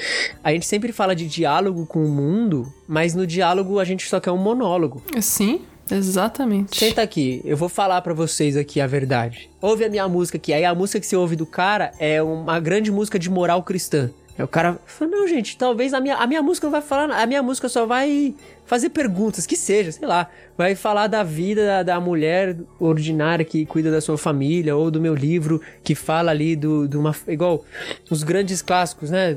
[0.42, 4.18] A gente sempre fala de diálogo com o mundo, mas no diálogo a gente só
[4.18, 5.02] quer um monólogo.
[5.20, 5.62] Sim.
[5.90, 6.76] Exatamente.
[6.76, 9.50] Senta aqui, eu vou falar para vocês aqui a verdade.
[9.60, 10.52] Ouve a minha música aqui.
[10.52, 14.10] Aí a música que você ouve do cara é uma grande música de moral cristã.
[14.38, 17.10] Aí o cara fala, não, gente, talvez a minha, a minha música não vai falar,
[17.10, 18.34] a minha música só vai
[18.66, 20.28] fazer perguntas, que seja, sei lá.
[20.58, 25.00] Vai falar da vida da, da, mulher ordinária que cuida da sua família, ou do
[25.00, 27.14] meu livro que fala ali do, de uma.
[27.28, 27.62] igual
[28.10, 29.36] os grandes clássicos, né?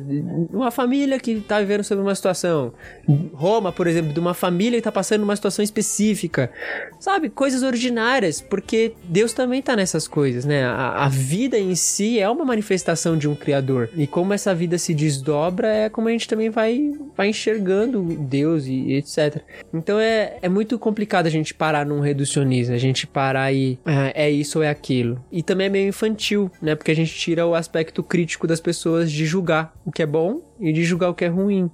[0.51, 2.73] Uma família que tá vivendo sobre uma situação.
[3.33, 6.49] Roma, por exemplo, de uma família que tá passando uma situação específica.
[6.99, 7.29] Sabe?
[7.29, 10.63] Coisas ordinárias, porque Deus também tá nessas coisas, né?
[10.63, 13.89] A, a vida em si é uma manifestação de um Criador.
[13.95, 18.65] E como essa vida se desdobra, é como a gente também vai, vai enxergando Deus
[18.65, 19.01] e, e
[19.73, 24.11] Então é, é muito complicado a gente parar num reducionismo, a gente parar e ah,
[24.13, 25.23] é isso ou é aquilo.
[25.31, 26.75] E também é meio infantil, né?
[26.75, 30.41] Porque a gente tira o aspecto crítico das pessoas de julgar o que é bom
[30.59, 31.69] e de julgar o que é ruim.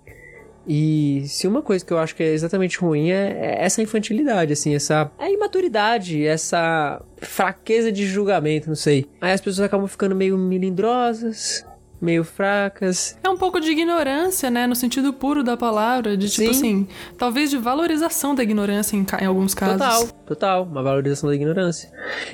[0.68, 4.52] E se uma coisa que eu acho que é exatamente ruim é, é essa infantilidade,
[4.52, 9.06] assim, essa imaturidade, essa fraqueza de julgamento, não sei.
[9.22, 11.64] Aí as pessoas acabam ficando meio melindrosas,
[12.06, 13.18] meio fracas.
[13.24, 14.68] É um pouco de ignorância, né?
[14.68, 16.58] No sentido puro da palavra, de tipo Sim.
[16.58, 16.88] assim,
[17.18, 19.78] talvez de valorização da ignorância em, em, alguns casos.
[19.78, 21.92] Total, total, uma valorização da ignorância.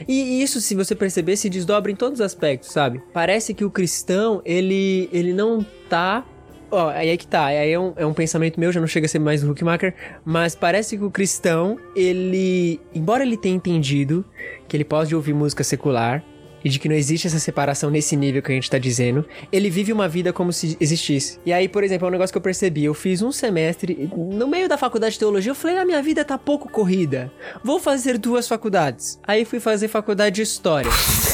[0.07, 3.01] E isso, se você perceber, se desdobra em todos os aspectos, sabe?
[3.13, 6.25] Parece que o cristão, ele, ele não tá
[6.71, 9.05] Ó, aí é que tá, aí é um, é um pensamento meu, já não chega
[9.05, 9.93] a ser mais Hookmaker,
[10.23, 14.23] mas parece que o cristão, ele, embora ele tenha entendido
[14.69, 16.23] que ele pode ouvir música secular,
[16.63, 19.69] e de que não existe essa separação nesse nível que a gente tá dizendo, ele
[19.69, 21.39] vive uma vida como se existisse.
[21.45, 22.85] E aí, por exemplo, é um negócio que eu percebi.
[22.85, 26.01] Eu fiz um semestre, no meio da faculdade de teologia, eu falei, a ah, minha
[26.01, 27.31] vida tá pouco corrida.
[27.63, 29.19] Vou fazer duas faculdades.
[29.27, 30.91] Aí fui fazer faculdade de História.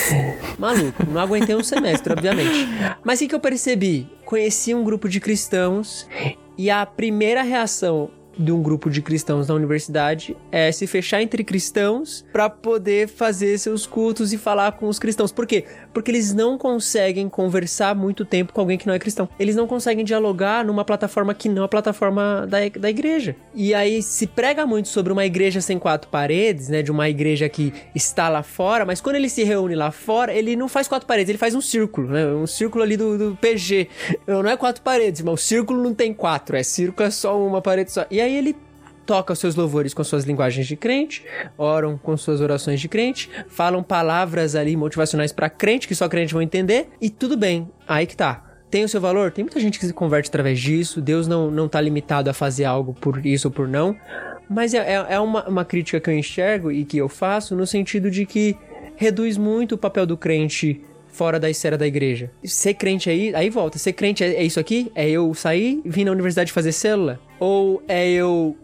[0.58, 2.68] Maluco, não aguentei um semestre, obviamente.
[3.04, 4.08] Mas o que eu percebi?
[4.26, 6.08] Conheci um grupo de cristãos
[6.58, 11.44] e a primeira reação de um grupo de cristãos na universidade é se fechar entre
[11.44, 15.32] cristãos para poder fazer seus cultos e falar com os cristãos.
[15.32, 15.66] Por quê?
[15.94, 19.28] Porque eles não conseguem conversar muito tempo com alguém que não é cristão.
[19.40, 23.36] Eles não conseguem dialogar numa plataforma que não é a plataforma da, da igreja.
[23.54, 26.82] E aí se prega muito sobre uma igreja sem quatro paredes, né?
[26.82, 30.56] De uma igreja que está lá fora, mas quando ele se reúne lá fora, ele
[30.56, 32.26] não faz quatro paredes, ele faz um círculo, né?
[32.28, 33.88] Um círculo ali do, do PG.
[34.28, 37.62] Não é quatro paredes, mas o círculo não tem quatro, é círculo é só uma
[37.62, 38.06] parede só.
[38.12, 38.56] E aí ele
[39.08, 41.24] toca os seus louvores com suas linguagens de crente,
[41.58, 46.34] oram com suas orações de crente, falam palavras ali motivacionais para crente que só crente
[46.34, 47.70] vão entender e tudo bem.
[47.88, 48.44] Aí que tá.
[48.70, 49.32] Tem o seu valor?
[49.32, 51.00] Tem muita gente que se converte através disso.
[51.00, 53.96] Deus não, não tá limitado a fazer algo por isso ou por não.
[54.50, 57.66] Mas é, é, é uma, uma crítica que eu enxergo e que eu faço no
[57.66, 58.58] sentido de que
[58.98, 62.30] reduz muito o papel do crente fora da esfera da igreja.
[62.44, 63.80] Ser crente aí, aí volta.
[63.80, 64.92] Ser crente é, é isso aqui?
[64.94, 67.20] É eu sair, vir na universidade fazer célula?
[67.40, 68.56] Ou é eu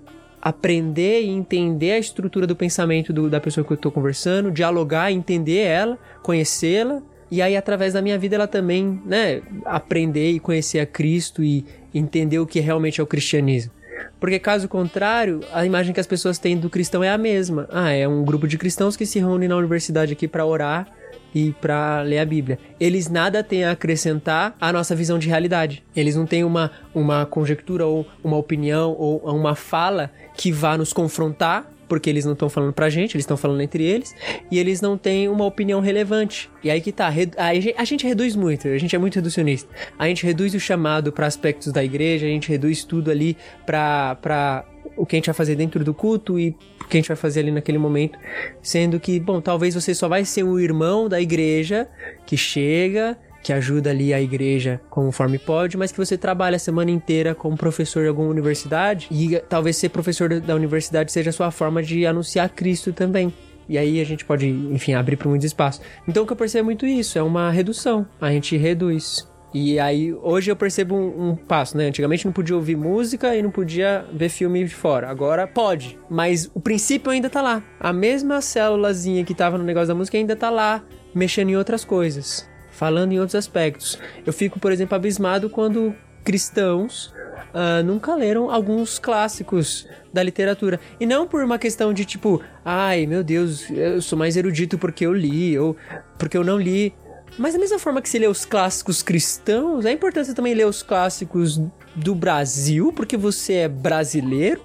[0.42, 5.12] aprender e entender a estrutura do pensamento do, da pessoa que eu estou conversando, dialogar,
[5.12, 7.02] entender ela, conhecê-la,
[7.32, 11.66] e aí através da minha vida ela também, né, aprender e conhecer a Cristo e
[11.94, 13.72] entender o que realmente é o cristianismo.
[14.20, 17.68] Porque caso contrário, a imagem que as pessoas têm do cristão é a mesma.
[17.72, 20.88] Ah, é um grupo de cristãos que se reúne na universidade aqui para orar
[21.34, 22.60] e para ler a Bíblia.
[22.80, 25.84] Eles nada têm a acrescentar à nossa visão de realidade.
[25.96, 30.94] Eles não têm uma, uma conjectura ou uma opinião ou uma fala que vá nos
[30.94, 34.16] confrontar porque eles não estão falando pra gente, eles estão falando entre eles,
[34.50, 36.50] e eles não têm uma opinião relevante.
[36.64, 37.08] E aí que tá,
[37.38, 39.70] a gente reduz muito, a gente é muito reducionista.
[40.00, 44.66] A gente reduz o chamado para aspectos da igreja, a gente reduz tudo ali pra
[44.96, 47.18] o que a gente vai fazer dentro do culto e o que a gente vai
[47.18, 48.18] fazer ali naquele momento.
[48.62, 51.88] Sendo que, bom, talvez você só vai ser um irmão da igreja
[52.26, 56.90] que chega, que ajuda ali a igreja conforme pode, mas que você trabalha a semana
[56.90, 61.52] inteira como professor de alguma universidade e talvez ser professor da universidade seja a sua
[61.52, 63.34] forma de anunciar Cristo também.
[63.68, 65.82] E aí a gente pode, enfim, abrir para muito espaço.
[66.08, 68.06] Então o que eu percebo é muito isso, é uma redução.
[68.20, 69.28] A gente reduz.
[69.54, 71.86] E aí, hoje eu percebo um, um, passo, né?
[71.86, 75.10] Antigamente não podia ouvir música e não podia ver filme de fora.
[75.10, 76.00] Agora pode.
[76.10, 77.62] Mas o princípio ainda tá lá.
[77.80, 80.84] A mesma célulazinha que tava no negócio da música ainda tá lá,
[81.14, 82.50] mexendo em outras coisas.
[82.72, 84.00] Falando em outros aspectos.
[84.26, 87.14] Eu fico, por exemplo, abismado quando cristãos
[87.54, 90.80] uh, nunca leram alguns clássicos da literatura.
[91.00, 95.06] E não por uma questão de tipo, ai meu Deus, eu sou mais erudito porque
[95.06, 95.76] eu li, ou
[96.18, 96.94] porque eu não li.
[97.38, 100.68] Mas da mesma forma que se lê os clássicos cristãos, é importante você também ler
[100.68, 101.60] os clássicos
[101.96, 104.62] do Brasil, porque você é brasileiro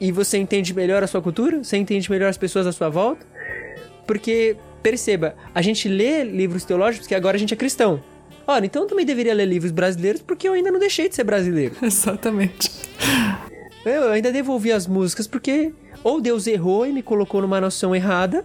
[0.00, 3.24] e você entende melhor a sua cultura, você entende melhor as pessoas à sua volta.
[4.06, 8.02] Porque, perceba, a gente lê livros teológicos que agora a gente é cristão.
[8.46, 11.24] Ora, então eu também deveria ler livros brasileiros porque eu ainda não deixei de ser
[11.24, 11.76] brasileiro.
[11.80, 12.70] Exatamente.
[13.84, 15.72] Eu ainda devolvi as músicas porque
[16.02, 18.44] ou Deus errou e me colocou numa noção errada,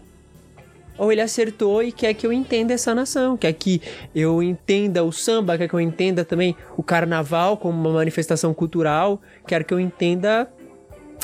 [1.00, 3.82] ou ele acertou e quer que eu entenda essa nação, quer que
[4.14, 9.22] eu entenda o samba, quer que eu entenda também o carnaval como uma manifestação cultural,
[9.48, 10.52] quer que eu entenda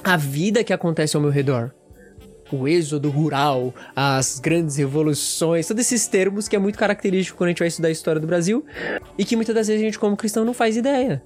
[0.03, 1.71] a vida que acontece ao meu redor.
[2.51, 7.51] O êxodo rural, as grandes revoluções, todos esses termos que é muito característico quando a
[7.51, 8.63] gente vai estudar a história do Brasil
[9.17, 11.21] e que muitas das vezes a gente, como cristão, não faz ideia.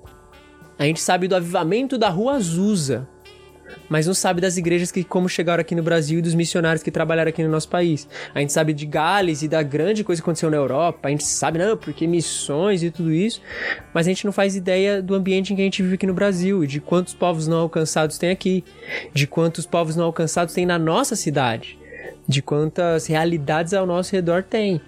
[0.78, 3.06] A gente sabe do avivamento da Rua Azusa,
[3.90, 6.92] mas não sabe das igrejas que como chegaram aqui no Brasil e dos missionários que
[6.92, 8.08] trabalharam aqui no nosso país.
[8.34, 11.24] A gente sabe de Gales e da grande coisa que aconteceu na Europa, a gente
[11.24, 13.42] sabe, não, porque missões e tudo isso,
[13.94, 16.14] mas a gente não faz ideia do ambiente em que a gente vive aqui no
[16.14, 18.64] Brasil e de quantos povos não alcançados tem aqui,
[19.14, 21.78] de quantos povos não alcançados tem na nossa cidade,
[22.28, 24.82] de quantas realidades ao nosso redor tem.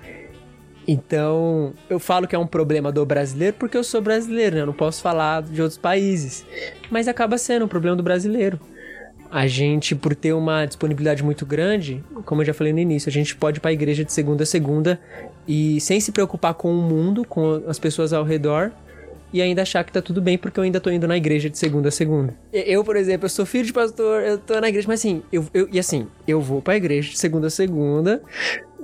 [0.91, 4.61] Então, eu falo que é um problema do brasileiro porque eu sou brasileiro, né?
[4.63, 6.45] Eu não posso falar de outros países.
[6.89, 8.59] Mas acaba sendo um problema do brasileiro
[9.31, 13.11] a gente, por ter uma disponibilidade muito grande, como eu já falei no início, a
[13.13, 14.99] gente pode ir para a igreja de segunda a segunda
[15.47, 18.73] e sem se preocupar com o mundo, com as pessoas ao redor,
[19.31, 21.57] e ainda achar que tá tudo bem porque eu ainda tô indo na igreja de
[21.57, 22.35] segunda a segunda.
[22.51, 25.45] Eu, por exemplo, eu sou filho de pastor, eu tô na igreja, mas assim, eu,
[25.53, 28.21] eu e assim, eu vou pra igreja de segunda a segunda,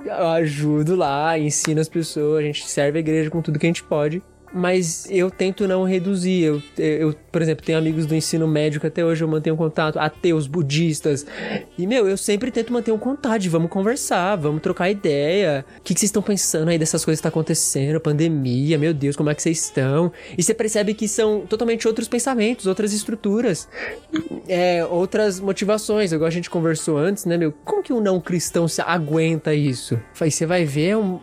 [0.04, 3.68] eu ajudo lá, ensino as pessoas, a gente serve a igreja com tudo que a
[3.68, 4.22] gente pode
[4.52, 6.42] mas eu tento não reduzir.
[6.44, 9.98] Eu, eu, por exemplo, tenho amigos do ensino médio que até hoje eu mantenho contato,
[9.98, 11.26] ateus, budistas.
[11.76, 15.64] E, meu, eu sempre tento manter um contato, vamos conversar, vamos trocar ideia.
[15.78, 18.00] O que, que vocês estão pensando aí dessas coisas que tá acontecendo?
[18.00, 20.12] Pandemia, meu Deus, como é que vocês estão?
[20.36, 23.68] E você percebe que são totalmente outros pensamentos, outras estruturas,
[24.48, 26.12] é, outras motivações.
[26.12, 27.52] Igual a gente conversou antes, né, meu?
[27.64, 29.98] Como que um não cristão se aguenta isso?
[30.20, 31.20] Aí você vai ver um,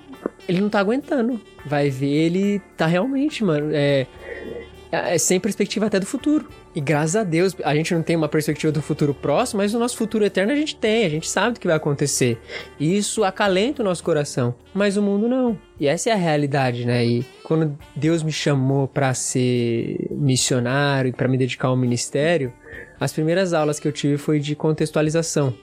[0.48, 1.40] ele não tá aguentando.
[1.66, 4.08] Vai ver, ele tá realmente, mano, é,
[4.92, 6.48] é sem perspectiva até do futuro.
[6.76, 9.80] E graças a Deus, a gente não tem uma perspectiva do futuro próximo, mas o
[9.80, 12.38] nosso futuro eterno a gente tem, a gente sabe o que vai acontecer.
[12.80, 14.54] E isso acalenta o nosso coração.
[14.74, 15.58] Mas o mundo não.
[15.80, 17.06] E essa é a realidade, né?
[17.06, 22.52] E quando Deus me chamou para ser missionário e para me dedicar ao ministério,
[23.00, 25.54] as primeiras aulas que eu tive foi de contextualização,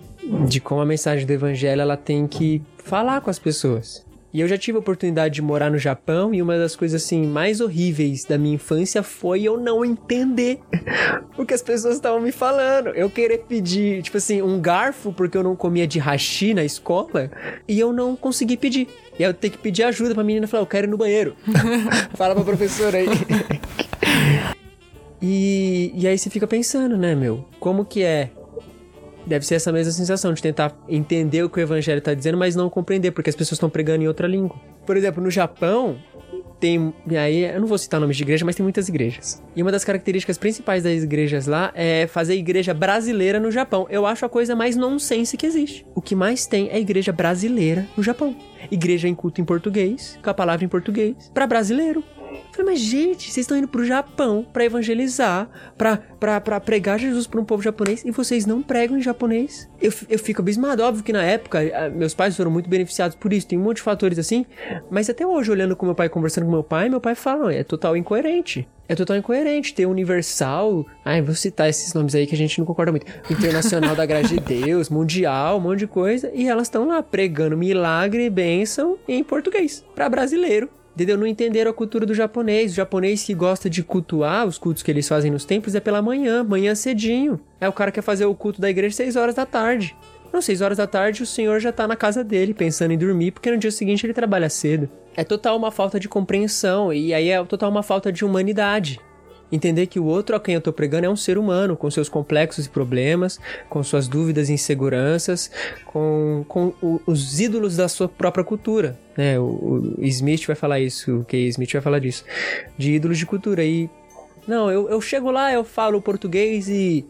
[0.48, 4.04] de como a mensagem do evangelho ela tem que falar com as pessoas.
[4.32, 7.26] E eu já tive a oportunidade de morar no Japão e uma das coisas assim
[7.26, 10.58] mais horríveis da minha infância foi eu não entender
[11.36, 12.88] o que as pessoas estavam me falando.
[12.90, 17.30] Eu querer pedir, tipo assim, um garfo porque eu não comia de hashi na escola
[17.68, 18.88] e eu não consegui pedir.
[19.18, 21.36] E aí eu ter que pedir ajuda pra menina falar, eu quero ir no banheiro.
[22.14, 23.08] Fala pra professora aí.
[25.20, 27.44] e, e aí você fica pensando, né, meu?
[27.60, 28.30] Como que é
[29.26, 32.56] Deve ser essa mesma sensação de tentar entender o que o evangelho está dizendo, mas
[32.56, 34.56] não compreender, porque as pessoas estão pregando em outra língua.
[34.84, 35.98] Por exemplo, no Japão,
[36.62, 36.94] tem.
[37.10, 39.42] Aí, eu não vou citar nomes de igreja, mas tem muitas igrejas.
[39.54, 43.86] E uma das características principais das igrejas lá é fazer igreja brasileira no Japão.
[43.90, 45.84] Eu acho a coisa mais nonsense que existe.
[45.94, 48.36] O que mais tem é igreja brasileira no Japão.
[48.70, 52.04] Igreja em culto em português, com a palavra em português, para brasileiro.
[52.52, 57.44] Falei, mas gente, vocês estão indo pro Japão para evangelizar, pra pregar Jesus para um
[57.44, 59.68] povo japonês e vocês não pregam em japonês?
[59.80, 60.82] Eu, eu fico abismado.
[60.82, 61.60] Óbvio que na época
[61.94, 64.46] meus pais foram muito beneficiados por isso, tem um monte de fatores assim,
[64.90, 67.62] mas até hoje, olhando com meu pai, conversando com meu pai, meu pai fala, é
[67.62, 68.68] total incoerente.
[68.88, 70.84] É total incoerente ter Universal.
[71.02, 73.06] Ai, vou citar esses nomes aí que a gente não concorda muito.
[73.30, 76.30] Internacional da Graça de Deus, Mundial, um monte de coisa.
[76.34, 79.82] E elas estão lá pregando milagre e bênção em português.
[79.94, 81.18] para brasileiro entendeu?
[81.18, 82.72] Não entenderam a cultura do japonês.
[82.72, 86.02] O japonês que gosta de cultuar, os cultos que eles fazem nos templos é pela
[86.02, 87.40] manhã, manhã cedinho.
[87.60, 89.96] É o cara que quer fazer o culto da igreja 6 horas da tarde.
[90.32, 93.32] Não, 6 horas da tarde o senhor já tá na casa dele, pensando em dormir,
[93.32, 94.88] porque no dia seguinte ele trabalha cedo.
[95.14, 98.98] É total uma falta de compreensão, e aí é total uma falta de humanidade.
[99.52, 102.08] Entender que o outro a quem eu tô pregando é um ser humano, com seus
[102.08, 103.38] complexos e problemas,
[103.68, 105.50] com suas dúvidas e inseguranças,
[105.84, 108.98] com, com o, os ídolos da sua própria cultura.
[109.14, 109.38] Né?
[109.38, 112.24] O, o Smith vai falar isso, o Kay Smith vai falar disso.
[112.78, 113.62] De ídolos de cultura.
[113.62, 113.90] E.
[114.48, 117.04] Não, eu, eu chego lá, eu falo português e.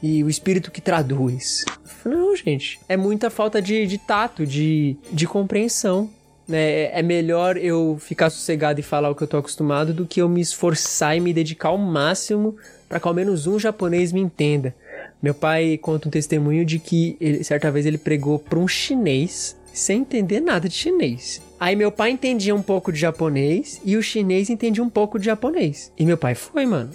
[0.00, 1.64] E o espírito que traduz.
[2.04, 2.80] Não, gente.
[2.88, 6.10] É muita falta de, de tato, de, de compreensão
[6.52, 10.20] né, é melhor eu ficar sossegado e falar o que eu tô acostumado do que
[10.20, 12.54] eu me esforçar e me dedicar ao máximo
[12.86, 14.74] para que ao menos um japonês me entenda.
[15.22, 19.56] Meu pai conta um testemunho de que ele, certa vez ele pregou para um chinês
[19.72, 21.40] sem entender nada de chinês.
[21.58, 25.24] Aí meu pai entendia um pouco de japonês e o chinês entendia um pouco de
[25.24, 25.90] japonês.
[25.98, 26.90] E meu pai foi, mano.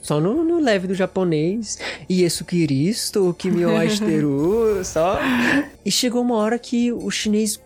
[0.00, 1.80] Só no, no leve do japonês.
[2.08, 3.64] E isso Cristo, que me
[4.84, 5.18] só.
[5.84, 7.60] E chegou uma hora que o chinês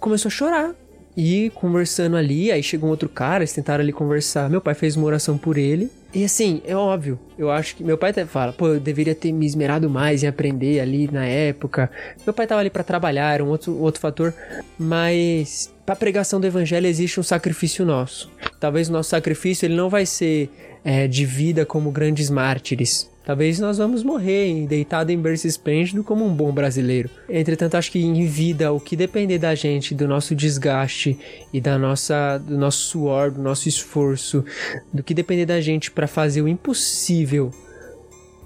[0.00, 0.74] começou a chorar.
[1.20, 4.48] E conversando ali, aí chegou um outro cara, eles tentaram ali conversar.
[4.48, 5.90] Meu pai fez uma oração por ele.
[6.14, 7.82] E assim, é óbvio, eu acho que.
[7.82, 11.26] Meu pai até fala, pô, eu deveria ter me esmerado mais em aprender ali na
[11.26, 11.90] época.
[12.24, 14.32] Meu pai tava ali para trabalhar, era um outro, outro fator.
[14.78, 18.30] Mas para pregação do evangelho existe um sacrifício nosso.
[18.60, 20.48] Talvez o nosso sacrifício ele não vai ser
[20.84, 23.10] é, de vida como grandes mártires.
[23.28, 27.10] Talvez nós vamos morrer deitado em berço esplêndido como um bom brasileiro.
[27.28, 31.18] Entretanto, acho que em vida, o que depender da gente, do nosso desgaste
[31.52, 34.42] e da nossa, do nosso suor, do nosso esforço,
[34.90, 37.50] do que depender da gente para fazer o impossível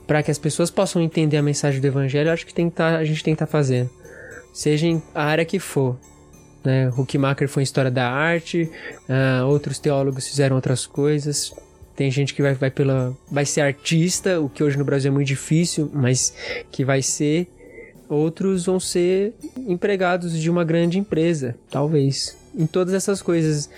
[0.05, 3.22] para que as pessoas possam entender a mensagem do evangelho, acho que tá, a gente
[3.22, 3.89] tem que estar tá fazendo.
[4.53, 5.97] Seja em a área que for.
[6.64, 6.89] Né?
[6.89, 8.68] Huckmacher foi em história da arte,
[9.09, 11.55] uh, outros teólogos fizeram outras coisas.
[11.97, 13.16] Tem gente que vai, vai pela.
[13.30, 16.32] vai ser artista, o que hoje no Brasil é muito difícil, mas
[16.70, 17.49] que vai ser.
[18.09, 22.36] Outros vão ser empregados de uma grande empresa, talvez.
[22.55, 23.70] Em todas essas coisas,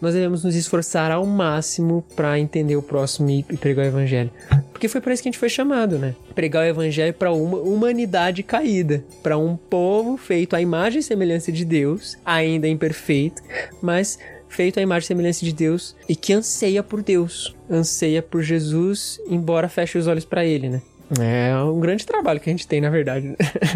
[0.00, 4.30] nós devemos nos esforçar ao máximo para entender o próximo e pregar o evangelho.
[4.70, 6.14] Porque foi para isso que a gente foi chamado, né?
[6.34, 11.50] Pregar o evangelho para uma humanidade caída, para um povo feito à imagem e semelhança
[11.50, 13.42] de Deus, ainda imperfeito,
[13.82, 14.18] mas
[14.48, 19.20] feito à imagem e semelhança de Deus e que anseia por Deus, anseia por Jesus,
[19.28, 20.82] embora feche os olhos para ele, né?
[21.18, 23.34] É um grande trabalho que a gente tem, na verdade.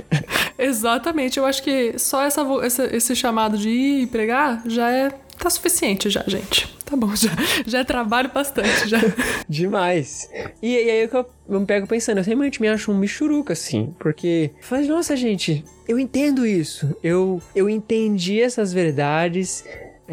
[0.59, 1.39] Exatamente.
[1.39, 6.09] Eu acho que só essa, essa, esse chamado de ir pregar já é tá suficiente
[6.09, 6.73] já, gente.
[6.85, 7.31] Tá bom, já,
[7.67, 8.99] já é trabalho bastante, já.
[9.49, 10.29] Demais.
[10.63, 13.95] E, e aí eu, eu me pego pensando, eu realmente me acho um michuruca, assim,
[13.99, 16.95] porque faz, nossa, gente, eu entendo isso.
[17.03, 19.65] Eu, eu entendi essas verdades,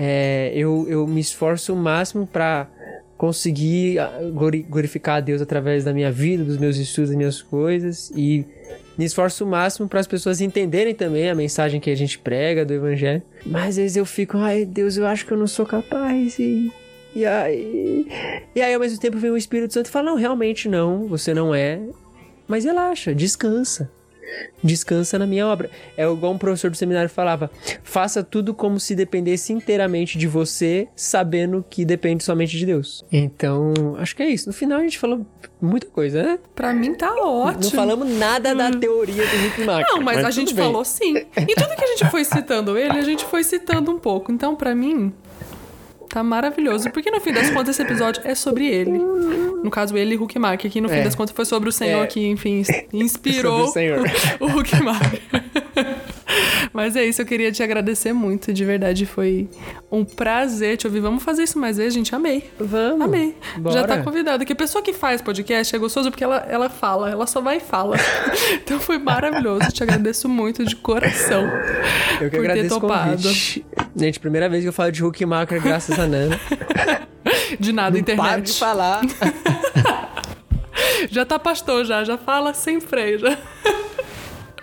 [0.02, 2.70] é, eu, eu me esforço o máximo para
[3.18, 4.10] conseguir ah,
[4.70, 8.46] glorificar a Deus através da minha vida, dos meus estudos, das minhas coisas e
[8.98, 12.64] me esforço o máximo para as pessoas entenderem também a mensagem que a gente prega
[12.64, 13.22] do evangelho.
[13.46, 16.72] Mas às vezes eu fico, ai Deus, eu acho que eu não sou capaz e
[17.14, 18.08] e aí,
[18.56, 21.34] e aí ao mesmo tempo vem o Espírito Santo e fala: "Não, realmente não, você
[21.34, 21.82] não é".
[22.48, 23.92] Mas relaxa, descansa
[24.64, 25.70] descansa na minha obra.
[25.98, 27.50] É igual um professor do seminário falava:
[27.84, 33.04] faça tudo como se dependesse inteiramente de você, sabendo que depende somente de Deus.
[33.12, 34.48] Então, acho que é isso.
[34.48, 35.26] No final a gente falou
[35.62, 36.40] muita coisa, né?
[36.56, 37.64] Pra mim tá ótimo.
[37.64, 38.80] Não falamos nada da hum.
[38.80, 39.88] teoria do Rick Mark.
[39.90, 40.66] Não, mas, mas a gente bem.
[40.66, 41.16] falou sim.
[41.18, 44.32] E tudo que a gente foi citando ele, a gente foi citando um pouco.
[44.32, 45.14] Então, para mim,
[46.10, 46.90] Tá maravilhoso.
[46.90, 48.98] Porque no fim das contas, esse episódio é sobre ele.
[49.64, 50.66] No caso, ele e Huckmark.
[50.66, 51.04] Aqui no fim é.
[51.04, 52.08] das contas foi sobre o Senhor é.
[52.08, 53.72] que, enfim, inspirou
[54.40, 55.22] o, o Huckmark.
[56.74, 59.06] Mas é isso, eu queria te agradecer muito, de verdade.
[59.06, 59.50] Foi
[59.92, 61.00] um prazer te ouvir.
[61.00, 62.14] Vamos fazer isso mais vezes, gente.
[62.14, 62.50] Amei.
[62.60, 63.02] Vamos.
[63.02, 63.36] Amei.
[63.58, 63.74] Bora.
[63.74, 64.46] Já tá convidada.
[64.46, 67.60] Que pessoa que faz podcast é gostoso porque ela, ela fala, ela só vai e
[67.60, 67.98] fala.
[68.54, 69.72] então foi maravilhoso.
[69.72, 71.50] Te agradeço muito de coração.
[72.22, 73.30] Eu que por agradeço ter topado.
[73.96, 76.40] Gente, primeira vez que eu falo de Hulk Marker, graças a Nana.
[77.60, 78.28] de nada, Não internet.
[78.28, 79.02] Para de falar.
[81.10, 82.04] já tá pastor, já.
[82.04, 83.20] Já fala sem freio.
[83.20, 83.38] Já.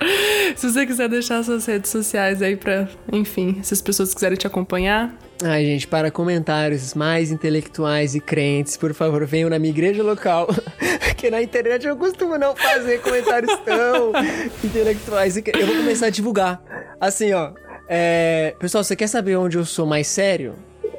[0.57, 4.47] Se você quiser deixar suas redes sociais aí pra, enfim, se as pessoas quiserem te
[4.47, 5.15] acompanhar.
[5.45, 10.49] Ai, gente, para comentários mais intelectuais e crentes, por favor, venham na minha igreja local.
[11.05, 14.13] Porque na internet eu costumo não fazer comentários tão
[14.65, 15.37] intelectuais.
[15.37, 16.63] Eu vou começar a divulgar.
[17.01, 17.53] Assim, ó.
[17.89, 18.55] É...
[18.59, 20.55] Pessoal, você quer saber onde eu sou mais sério?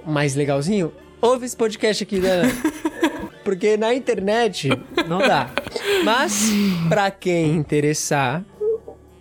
[0.05, 0.93] Mais legalzinho?
[1.21, 2.43] Ouve esse podcast aqui, né?
[3.43, 4.69] Porque na internet
[5.07, 5.49] não dá.
[6.03, 6.49] Mas,
[6.89, 8.43] pra quem interessar,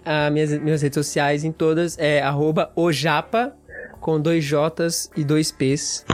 [0.06, 3.54] as minhas, minhas redes sociais em todas é arroba ojapa,
[4.00, 6.04] com dois J's e dois P's.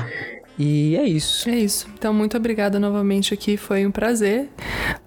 [0.58, 1.48] E é isso.
[1.48, 1.86] É isso.
[1.94, 3.56] Então, muito obrigada novamente aqui.
[3.56, 4.48] Foi um prazer.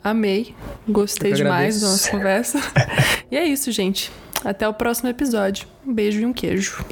[0.04, 0.56] Amei.
[0.88, 2.60] Gostei demais da nossa conversa.
[3.32, 4.12] e é isso, gente.
[4.44, 5.68] Até o próximo episódio.
[5.86, 6.84] Um beijo e um queijo.